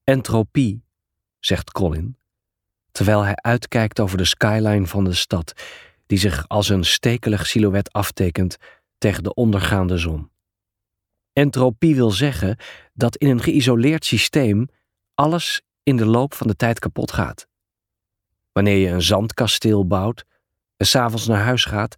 Entropie, 0.03 0.83
zegt 1.39 1.71
Colin, 1.71 2.17
terwijl 2.91 3.21
hij 3.21 3.35
uitkijkt 3.35 3.99
over 3.99 4.17
de 4.17 4.25
skyline 4.25 4.87
van 4.87 5.03
de 5.03 5.13
stad, 5.13 5.53
die 6.05 6.17
zich 6.17 6.47
als 6.47 6.69
een 6.69 6.85
stekelig 6.85 7.47
silhouet 7.47 7.93
aftekent 7.93 8.57
tegen 8.97 9.23
de 9.23 9.33
ondergaande 9.33 9.97
zon. 9.97 10.29
Entropie 11.33 11.95
wil 11.95 12.11
zeggen 12.11 12.57
dat 12.93 13.15
in 13.15 13.29
een 13.29 13.41
geïsoleerd 13.41 14.05
systeem 14.05 14.67
alles 15.13 15.61
in 15.83 15.95
de 15.95 16.05
loop 16.05 16.33
van 16.33 16.47
de 16.47 16.55
tijd 16.55 16.79
kapot 16.79 17.11
gaat. 17.11 17.47
Wanneer 18.51 18.77
je 18.77 18.87
een 18.87 19.01
zandkasteel 19.01 19.87
bouwt, 19.87 20.25
en 20.77 20.85
s'avonds 20.85 21.27
naar 21.27 21.43
huis 21.43 21.65
gaat, 21.65 21.95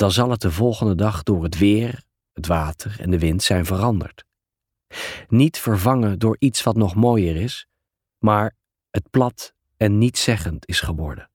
dan 0.00 0.12
zal 0.12 0.30
het 0.30 0.40
de 0.40 0.50
volgende 0.50 0.94
dag 0.94 1.22
door 1.22 1.42
het 1.42 1.58
weer, 1.58 2.02
het 2.32 2.46
water 2.46 3.00
en 3.00 3.10
de 3.10 3.18
wind 3.18 3.42
zijn 3.42 3.64
veranderd. 3.64 4.24
Niet 5.28 5.58
vervangen 5.58 6.18
door 6.18 6.36
iets 6.38 6.62
wat 6.62 6.76
nog 6.76 6.94
mooier 6.94 7.36
is, 7.36 7.66
maar 8.18 8.56
het 8.90 9.10
plat 9.10 9.54
en 9.76 9.98
nietszeggend 9.98 10.68
is 10.68 10.80
geworden. 10.80 11.30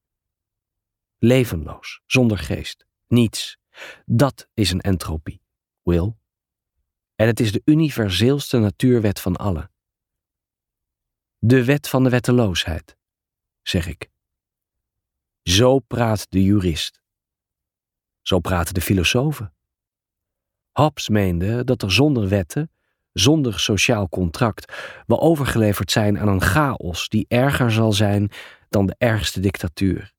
Levenloos, 1.18 2.00
zonder 2.06 2.38
geest, 2.38 2.86
niets. 3.08 3.58
Dat 4.04 4.48
is 4.54 4.70
een 4.70 4.80
entropie, 4.80 5.40
Will. 5.82 6.14
En 7.16 7.26
het 7.26 7.40
is 7.40 7.52
de 7.52 7.62
universeelste 7.64 8.58
natuurwet 8.58 9.20
van 9.20 9.36
alle. 9.36 9.70
De 11.38 11.64
wet 11.64 11.88
van 11.88 12.02
de 12.02 12.10
wetteloosheid, 12.10 12.96
zeg 13.62 13.86
ik. 13.86 14.10
Zo 15.42 15.78
praat 15.78 16.26
de 16.30 16.42
jurist. 16.42 17.04
Zo 18.26 18.38
praten 18.38 18.74
de 18.74 18.80
filosofen. 18.80 19.54
Hobbes 20.72 21.08
meende 21.08 21.64
dat 21.64 21.82
er 21.82 21.92
zonder 21.92 22.28
wetten, 22.28 22.70
zonder 23.12 23.60
sociaal 23.60 24.08
contract, 24.08 24.72
we 25.06 25.18
overgeleverd 25.18 25.90
zijn 25.90 26.18
aan 26.18 26.28
een 26.28 26.40
chaos 26.40 27.08
die 27.08 27.24
erger 27.28 27.70
zal 27.70 27.92
zijn 27.92 28.30
dan 28.68 28.86
de 28.86 28.94
ergste 28.98 29.40
dictatuur. 29.40 30.12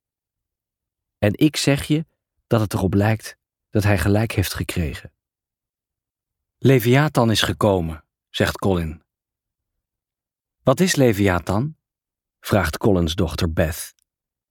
En 1.18 1.32
ik 1.34 1.56
zeg 1.56 1.84
je 1.84 2.06
dat 2.48 2.62
het 2.62 2.74
erop 2.74 2.94
lijkt 2.94 3.38
dat 3.70 3.84
hij 3.84 3.98
gelijk 3.98 4.32
heeft 4.32 4.54
gekregen. 4.54 5.14
Leviathan 6.58 7.32
is 7.32 7.42
gekomen, 7.42 8.04
zegt 8.30 8.58
Colin. 8.58 9.04
Wat 10.64 10.80
is 10.80 10.96
Leviathan? 10.96 11.76
vraagt 12.40 12.78
Collins 12.78 13.16
dochter 13.16 13.54
Beth, 13.54 13.94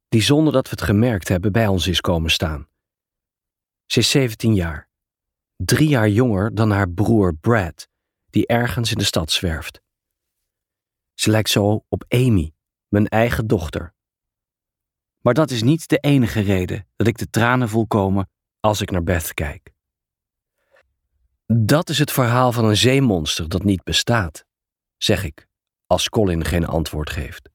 die 0.09 0.22
zonder 0.22 0.52
dat 0.52 0.64
we 0.64 0.70
het 0.70 0.82
gemerkt 0.82 1.28
hebben 1.28 1.52
bij 1.52 1.66
ons 1.66 1.86
is 1.86 2.00
komen 2.00 2.30
staan. 2.30 2.68
Ze 3.87 3.99
is 3.99 4.11
17 4.11 4.55
jaar, 4.55 4.89
drie 5.57 5.89
jaar 5.89 6.09
jonger 6.09 6.55
dan 6.55 6.70
haar 6.70 6.91
broer 6.91 7.34
Brad, 7.34 7.89
die 8.30 8.47
ergens 8.47 8.91
in 8.91 8.99
de 8.99 9.05
stad 9.05 9.30
zwerft. 9.30 9.80
Ze 11.14 11.30
lijkt 11.30 11.51
zo 11.51 11.84
op 11.89 12.05
Amy, 12.09 12.55
mijn 12.89 13.09
eigen 13.09 13.47
dochter. 13.47 13.95
Maar 15.18 15.34
dat 15.34 15.51
is 15.51 15.62
niet 15.62 15.89
de 15.89 15.99
enige 15.99 16.41
reden 16.41 16.89
dat 16.97 17.07
ik 17.07 17.18
de 17.18 17.30
tranen 17.30 17.68
voel 17.68 17.87
komen 17.87 18.30
als 18.61 18.80
ik 18.80 18.91
naar 18.91 19.03
Beth 19.03 19.34
kijk. 19.34 19.72
Dat 21.47 21.89
is 21.89 21.99
het 21.99 22.12
verhaal 22.12 22.53
van 22.53 22.64
een 22.64 22.76
zeemonster 22.76 23.49
dat 23.49 23.64
niet 23.64 23.82
bestaat, 23.82 24.45
zeg 24.97 25.24
ik, 25.24 25.47
als 25.87 26.09
Colin 26.09 26.45
geen 26.45 26.66
antwoord 26.66 27.11
geeft. 27.11 27.49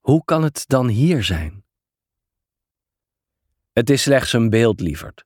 Hoe 0.00 0.24
kan 0.24 0.42
het 0.42 0.64
dan 0.66 0.88
hier 0.88 1.24
zijn? 1.24 1.63
Het 3.74 3.90
is 3.90 4.02
slechts 4.02 4.32
een 4.32 4.50
beeld, 4.50 4.80
lieverd. 4.80 5.24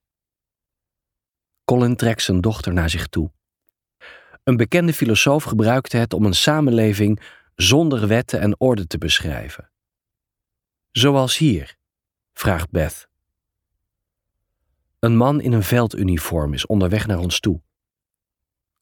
Colin 1.64 1.96
trekt 1.96 2.22
zijn 2.22 2.40
dochter 2.40 2.72
naar 2.72 2.90
zich 2.90 3.06
toe. 3.06 3.32
Een 4.44 4.56
bekende 4.56 4.92
filosoof 4.92 5.44
gebruikte 5.44 5.96
het 5.96 6.12
om 6.12 6.24
een 6.24 6.34
samenleving 6.34 7.20
zonder 7.54 8.06
wetten 8.06 8.40
en 8.40 8.60
orde 8.60 8.86
te 8.86 8.98
beschrijven. 8.98 9.70
Zoals 10.90 11.36
hier, 11.36 11.76
vraagt 12.32 12.70
Beth. 12.70 13.08
Een 14.98 15.16
man 15.16 15.40
in 15.40 15.52
een 15.52 15.62
velduniform 15.62 16.52
is 16.54 16.66
onderweg 16.66 17.06
naar 17.06 17.18
ons 17.18 17.40
toe. 17.40 17.62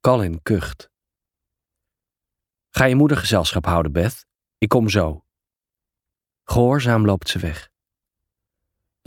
Colin 0.00 0.42
kucht. 0.42 0.90
Ga 2.70 2.84
je 2.84 2.94
moeder 2.94 3.16
gezelschap 3.16 3.64
houden, 3.64 3.92
Beth? 3.92 4.26
Ik 4.58 4.68
kom 4.68 4.88
zo. 4.88 5.24
Gehoorzaam 6.44 7.04
loopt 7.04 7.28
ze 7.28 7.38
weg. 7.38 7.74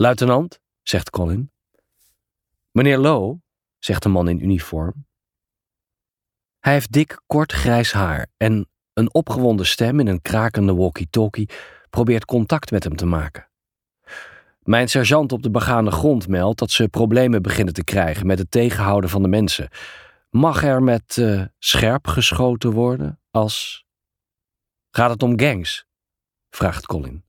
Luitenant, 0.00 0.60
zegt 0.82 1.10
Colin. 1.10 1.52
Meneer 2.70 2.98
Lowe, 2.98 3.40
zegt 3.78 4.02
de 4.02 4.08
man 4.08 4.28
in 4.28 4.42
uniform. 4.42 5.06
Hij 6.58 6.72
heeft 6.72 6.92
dik, 6.92 7.20
kort 7.26 7.52
grijs 7.52 7.92
haar 7.92 8.26
en 8.36 8.68
een 8.92 9.14
opgewonden 9.14 9.66
stem 9.66 10.00
in 10.00 10.06
een 10.06 10.22
krakende 10.22 10.74
walkie-talkie 10.74 11.48
probeert 11.90 12.24
contact 12.24 12.70
met 12.70 12.84
hem 12.84 12.96
te 12.96 13.06
maken. 13.06 13.48
Mijn 14.62 14.88
sergeant 14.88 15.32
op 15.32 15.42
de 15.42 15.50
begane 15.50 15.90
grond 15.90 16.28
meldt 16.28 16.58
dat 16.58 16.70
ze 16.70 16.88
problemen 16.88 17.42
beginnen 17.42 17.74
te 17.74 17.84
krijgen 17.84 18.26
met 18.26 18.38
het 18.38 18.50
tegenhouden 18.50 19.10
van 19.10 19.22
de 19.22 19.28
mensen. 19.28 19.68
Mag 20.30 20.62
er 20.62 20.82
met 20.82 21.16
uh, 21.16 21.44
scherp 21.58 22.06
geschoten 22.06 22.72
worden 22.72 23.20
als. 23.30 23.84
Gaat 24.90 25.10
het 25.10 25.22
om 25.22 25.40
gangs? 25.40 25.86
vraagt 26.50 26.86
Colin. 26.86 27.28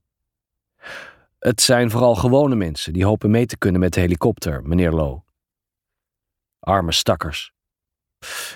Het 1.42 1.60
zijn 1.60 1.90
vooral 1.90 2.14
gewone 2.14 2.54
mensen 2.54 2.92
die 2.92 3.04
hopen 3.04 3.30
mee 3.30 3.46
te 3.46 3.56
kunnen 3.56 3.80
met 3.80 3.92
de 3.92 4.00
helikopter, 4.00 4.62
meneer 4.62 4.92
Lowe. 4.92 5.22
Arme 6.60 6.92
stakkers. 6.92 7.52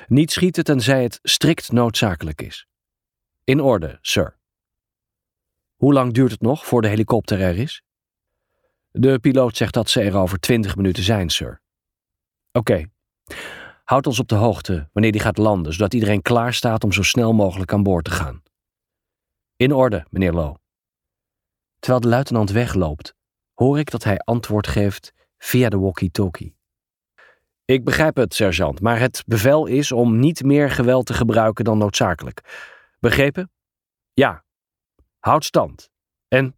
Niet 0.07 0.33
schieten 0.33 0.65
tenzij 0.65 1.03
het 1.03 1.19
strikt 1.23 1.73
noodzakelijk 1.73 2.43
is. 2.43 2.67
In 3.45 3.61
orde, 3.61 3.99
sir. 4.01 4.39
Hoe 5.75 5.93
lang 5.93 6.13
duurt 6.13 6.31
het 6.31 6.41
nog 6.41 6.67
voor 6.67 6.83
de 6.83 6.89
helikopter 6.89 7.41
er 7.41 7.59
is? 7.59 7.83
De 8.91 9.19
piloot 9.19 9.57
zegt 9.57 9.75
dat 9.75 9.91
ze 9.91 10.01
er 10.01 10.17
over 10.17 10.41
twintig 10.41 10.77
minuten 10.77 11.03
zijn, 11.03 11.31
sir. 11.31 11.61
Oké. 12.53 12.85
Houd 13.85 14.07
ons 14.07 14.19
op 14.19 14.29
de 14.29 14.35
hoogte 14.35 14.89
wanneer 14.93 15.13
die 15.13 15.21
gaat 15.21 15.39
landen, 15.39 15.73
zodat 15.73 15.95
iedereen 15.95 16.23
klaar 16.23 16.55
staat 16.55 16.85
om 16.85 16.93
zo 16.93 17.03
snel 17.03 17.33
mogelijk 17.33 17.73
aan 17.73 17.83
boord 17.83 18.05
te 18.05 18.11
gaan. 18.11 18.43
In 19.57 19.73
orde, 19.73 20.07
meneer 20.11 20.33
Lowe. 20.33 20.65
Terwijl 21.79 22.01
de 22.01 22.09
luitenant 22.09 22.51
wegloopt, 22.51 23.15
hoor 23.55 23.79
ik 23.79 23.91
dat 23.91 24.05
hij 24.05 24.19
antwoord 24.19 24.67
geeft 24.67 25.13
via 25.39 25.69
de 25.69 25.79
walkie-talkie. 25.79 26.57
Ik 27.65 27.85
begrijp 27.85 28.17
het, 28.17 28.35
sergeant, 28.35 28.81
maar 28.81 28.99
het 28.99 29.23
bevel 29.27 29.67
is 29.67 29.93
om 29.93 30.19
niet 30.19 30.45
meer 30.45 30.71
geweld 30.71 31.07
te 31.07 31.15
gebruiken 31.15 31.65
dan 31.65 31.79
noodzakelijk. 31.79 32.41
Begrepen? 32.99 33.51
Ja. 34.13 34.45
Houd 35.19 35.45
stand. 35.45 35.91
En. 36.29 36.57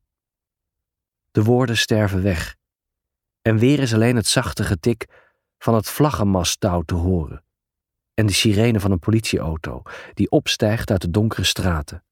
De 1.31 1.43
woorden 1.43 1.77
sterven 1.77 2.23
weg. 2.23 2.57
En 3.43 3.59
weer 3.59 3.79
is 3.79 3.95
alleen 3.95 4.17
het 4.17 4.27
zachte 4.27 4.65
getik 4.65 5.07
van 5.59 5.75
het 5.75 5.89
vlaggenmasttouw 5.89 6.83
te 6.83 6.95
horen. 6.95 7.45
En 8.15 8.27
de 8.27 8.33
sirene 8.33 8.81
van 8.81 8.91
een 8.91 8.99
politieauto 8.99 9.83
die 10.15 10.31
opstijgt 10.31 10.91
uit 10.91 11.01
de 11.01 11.11
donkere 11.11 11.45
straten. 11.45 12.05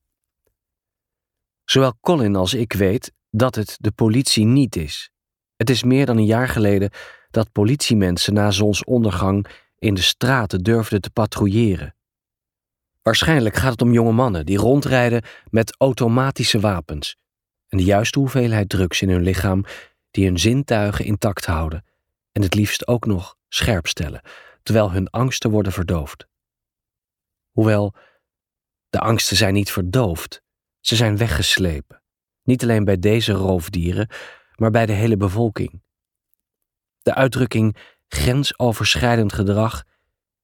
Zowel 1.66 1.98
Colin 2.00 2.36
als 2.36 2.54
ik 2.54 2.72
weet 2.72 3.12
dat 3.30 3.54
het 3.54 3.76
de 3.80 3.92
politie 3.92 4.44
niet 4.44 4.76
is. 4.76 5.10
Het 5.56 5.70
is 5.70 5.82
meer 5.82 6.06
dan 6.06 6.16
een 6.16 6.24
jaar 6.24 6.48
geleden 6.48 6.90
dat 7.30 7.52
politiemensen 7.52 8.34
na 8.34 8.50
zonsondergang 8.50 9.46
in 9.78 9.94
de 9.94 10.02
straten 10.02 10.62
durfden 10.62 11.00
te 11.00 11.10
patrouilleren. 11.10 11.94
Waarschijnlijk 13.02 13.56
gaat 13.56 13.72
het 13.72 13.82
om 13.82 13.92
jonge 13.92 14.12
mannen 14.12 14.46
die 14.46 14.58
rondrijden 14.58 15.22
met 15.50 15.74
automatische 15.78 16.60
wapens 16.60 17.16
en 17.68 17.78
de 17.78 17.84
juiste 17.84 18.18
hoeveelheid 18.18 18.68
drugs 18.68 19.02
in 19.02 19.08
hun 19.08 19.22
lichaam 19.22 19.64
die 20.10 20.26
hun 20.26 20.38
zintuigen 20.38 21.04
intact 21.04 21.46
houden 21.46 21.84
en 22.32 22.42
het 22.42 22.54
liefst 22.54 22.86
ook 22.86 23.06
nog 23.06 23.36
scherp 23.48 23.86
stellen, 23.86 24.20
terwijl 24.62 24.92
hun 24.92 25.10
angsten 25.10 25.50
worden 25.50 25.72
verdoofd. 25.72 26.26
Hoewel, 27.50 27.94
de 28.88 28.98
angsten 28.98 29.36
zijn 29.36 29.54
niet 29.54 29.70
verdoofd, 29.70 30.44
ze 30.86 30.96
zijn 30.96 31.16
weggeslepen, 31.16 32.02
niet 32.42 32.62
alleen 32.62 32.84
bij 32.84 32.98
deze 32.98 33.32
roofdieren, 33.32 34.08
maar 34.56 34.70
bij 34.70 34.86
de 34.86 34.92
hele 34.92 35.16
bevolking. 35.16 35.82
De 37.02 37.14
uitdrukking 37.14 37.76
grensoverschrijdend 38.08 39.32
gedrag 39.32 39.84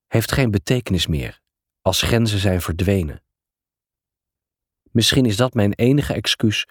heeft 0.06 0.32
geen 0.32 0.50
betekenis 0.50 1.06
meer 1.06 1.40
als 1.80 2.02
grenzen 2.02 2.38
zijn 2.38 2.60
verdwenen. 2.60 3.22
Misschien 4.90 5.26
is 5.26 5.36
dat 5.36 5.54
mijn 5.54 5.72
enige 5.72 6.14
excuus 6.14 6.66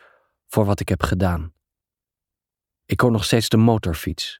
voor 0.47 0.65
wat 0.65 0.79
ik 0.79 0.89
heb 0.89 1.03
gedaan. 1.03 1.53
Ik 2.85 2.99
hoor 2.99 3.11
nog 3.11 3.23
steeds 3.23 3.49
de 3.49 3.57
motorfiets. 3.57 4.39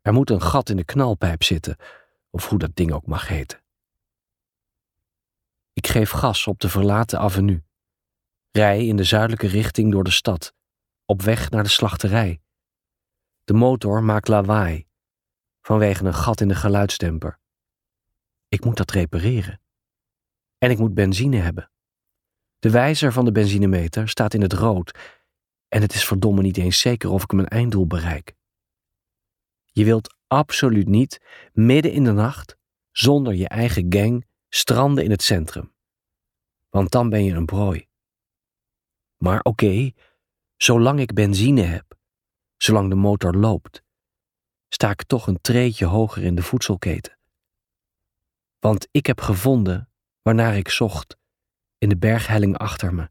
Er 0.00 0.12
moet 0.12 0.30
een 0.30 0.42
gat 0.42 0.68
in 0.68 0.76
de 0.76 0.84
knalpijp 0.84 1.42
zitten, 1.42 1.76
of 2.30 2.48
hoe 2.48 2.58
dat 2.58 2.76
ding 2.76 2.92
ook 2.92 3.06
mag 3.06 3.28
heten. 3.28 3.64
Ik 5.72 5.86
geef 5.86 6.10
gas 6.10 6.46
op 6.46 6.60
de 6.60 6.68
verlaten 6.68 7.18
avenue. 7.18 7.70
Rij 8.52 8.86
in 8.86 8.96
de 8.96 9.04
zuidelijke 9.04 9.46
richting 9.46 9.92
door 9.92 10.04
de 10.04 10.10
stad, 10.10 10.54
op 11.04 11.22
weg 11.22 11.50
naar 11.50 11.62
de 11.62 11.68
slachterij. 11.68 12.40
De 13.44 13.52
motor 13.52 14.02
maakt 14.02 14.28
lawaai, 14.28 14.86
vanwege 15.60 16.04
een 16.04 16.14
gat 16.14 16.40
in 16.40 16.48
de 16.48 16.54
geluidsdemper. 16.54 17.38
Ik 18.48 18.64
moet 18.64 18.76
dat 18.76 18.90
repareren. 18.90 19.60
En 20.58 20.70
ik 20.70 20.78
moet 20.78 20.94
benzine 20.94 21.36
hebben. 21.36 21.70
De 22.58 22.70
wijzer 22.70 23.12
van 23.12 23.24
de 23.24 23.32
benzinemeter 23.32 24.08
staat 24.08 24.34
in 24.34 24.42
het 24.42 24.52
rood 24.52 24.98
en 25.68 25.82
het 25.82 25.94
is 25.94 26.04
verdomme 26.04 26.42
niet 26.42 26.56
eens 26.56 26.80
zeker 26.80 27.10
of 27.10 27.22
ik 27.22 27.32
mijn 27.32 27.48
einddoel 27.48 27.86
bereik. 27.86 28.34
Je 29.64 29.84
wilt 29.84 30.14
absoluut 30.26 30.88
niet 30.88 31.20
midden 31.52 31.92
in 31.92 32.04
de 32.04 32.12
nacht, 32.12 32.56
zonder 32.90 33.34
je 33.34 33.48
eigen 33.48 33.92
gang, 33.92 34.26
stranden 34.48 35.04
in 35.04 35.10
het 35.10 35.22
centrum. 35.22 35.74
Want 36.70 36.90
dan 36.90 37.08
ben 37.08 37.24
je 37.24 37.32
een 37.32 37.46
prooi. 37.46 37.90
Maar 39.22 39.42
oké, 39.42 39.92
zolang 40.56 41.00
ik 41.00 41.12
benzine 41.12 41.62
heb, 41.62 41.98
zolang 42.56 42.88
de 42.88 42.94
motor 42.94 43.34
loopt, 43.34 43.82
sta 44.68 44.90
ik 44.90 45.02
toch 45.02 45.26
een 45.26 45.40
treetje 45.40 45.86
hoger 45.86 46.22
in 46.22 46.34
de 46.34 46.42
voedselketen. 46.42 47.18
Want 48.58 48.88
ik 48.90 49.06
heb 49.06 49.20
gevonden 49.20 49.90
waarnaar 50.22 50.56
ik 50.56 50.68
zocht 50.68 51.16
in 51.78 51.88
de 51.88 51.96
berghelling 51.96 52.58
achter 52.58 52.94
me. 52.94 53.10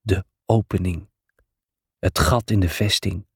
De 0.00 0.24
opening. 0.46 1.10
Het 1.98 2.18
gat 2.18 2.50
in 2.50 2.60
de 2.60 2.68
vesting. 2.68 3.26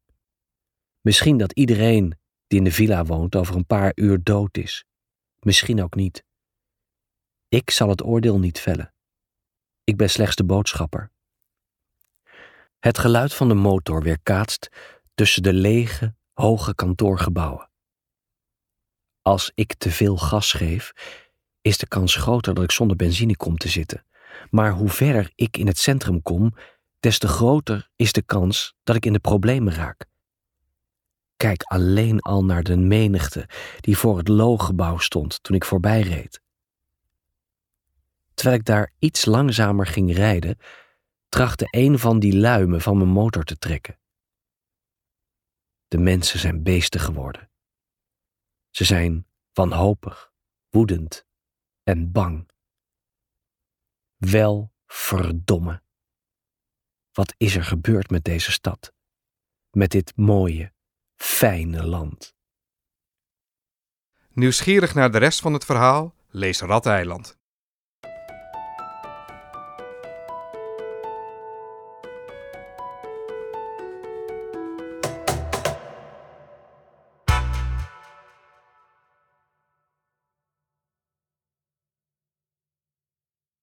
Misschien 1.00 1.36
dat 1.36 1.52
iedereen 1.52 2.18
die 2.46 2.58
in 2.58 2.64
de 2.64 2.72
villa 2.72 3.04
woont 3.04 3.36
over 3.36 3.56
een 3.56 3.66
paar 3.66 3.92
uur 3.94 4.22
dood 4.22 4.56
is. 4.56 4.84
Misschien 5.38 5.82
ook 5.82 5.94
niet. 5.94 6.24
Ik 7.48 7.70
zal 7.70 7.88
het 7.88 8.04
oordeel 8.04 8.38
niet 8.38 8.60
vellen. 8.60 8.94
Ik 9.84 9.96
ben 9.96 10.10
slechts 10.10 10.36
de 10.36 10.44
boodschapper. 10.44 11.10
Het 12.82 12.98
geluid 12.98 13.34
van 13.34 13.48
de 13.48 13.54
motor 13.54 14.02
weerkaatst 14.02 14.68
tussen 15.14 15.42
de 15.42 15.52
lege, 15.52 16.14
hoge 16.32 16.74
kantoorgebouwen. 16.74 17.70
Als 19.20 19.52
ik 19.54 19.74
te 19.74 19.90
veel 19.90 20.16
gas 20.16 20.52
geef, 20.52 20.92
is 21.60 21.78
de 21.78 21.86
kans 21.86 22.14
groter 22.14 22.54
dat 22.54 22.64
ik 22.64 22.70
zonder 22.70 22.96
benzine 22.96 23.36
kom 23.36 23.56
te 23.56 23.68
zitten. 23.68 24.04
Maar 24.50 24.72
hoe 24.72 24.88
verder 24.88 25.32
ik 25.34 25.56
in 25.56 25.66
het 25.66 25.78
centrum 25.78 26.22
kom, 26.22 26.54
des 27.00 27.18
te 27.18 27.28
groter 27.28 27.90
is 27.96 28.12
de 28.12 28.22
kans 28.22 28.74
dat 28.84 28.96
ik 28.96 29.06
in 29.06 29.12
de 29.12 29.18
problemen 29.18 29.74
raak. 29.74 30.06
Kijk 31.36 31.62
alleen 31.62 32.20
al 32.20 32.44
naar 32.44 32.62
de 32.62 32.76
menigte 32.76 33.48
die 33.80 33.98
voor 33.98 34.16
het 34.16 34.28
looggebouw 34.28 34.98
stond 34.98 35.42
toen 35.42 35.56
ik 35.56 35.64
voorbij 35.64 36.00
reed. 36.00 36.40
Terwijl 38.34 38.58
ik 38.58 38.64
daar 38.64 38.92
iets 38.98 39.24
langzamer 39.24 39.86
ging 39.86 40.14
rijden, 40.14 40.58
trachtte 41.32 41.66
een 41.70 41.98
van 41.98 42.18
die 42.18 42.36
luimen 42.36 42.80
van 42.80 42.96
mijn 42.96 43.08
motor 43.08 43.44
te 43.44 43.58
trekken. 43.58 44.00
De 45.88 45.98
mensen 45.98 46.38
zijn 46.38 46.62
beesten 46.62 47.00
geworden. 47.00 47.50
Ze 48.70 48.84
zijn 48.84 49.26
wanhopig, 49.52 50.32
woedend 50.68 51.26
en 51.82 52.12
bang. 52.12 52.50
Wel 54.16 54.72
verdomme. 54.86 55.82
Wat 57.12 57.34
is 57.36 57.56
er 57.56 57.64
gebeurd 57.64 58.10
met 58.10 58.24
deze 58.24 58.52
stad? 58.52 58.94
Met 59.70 59.90
dit 59.90 60.16
mooie, 60.16 60.72
fijne 61.14 61.86
land. 61.86 62.34
Nieuwsgierig 64.28 64.94
naar 64.94 65.12
de 65.12 65.18
rest 65.18 65.40
van 65.40 65.52
het 65.52 65.64
verhaal? 65.64 66.14
Lees 66.28 66.60
Rateiland. 66.60 67.40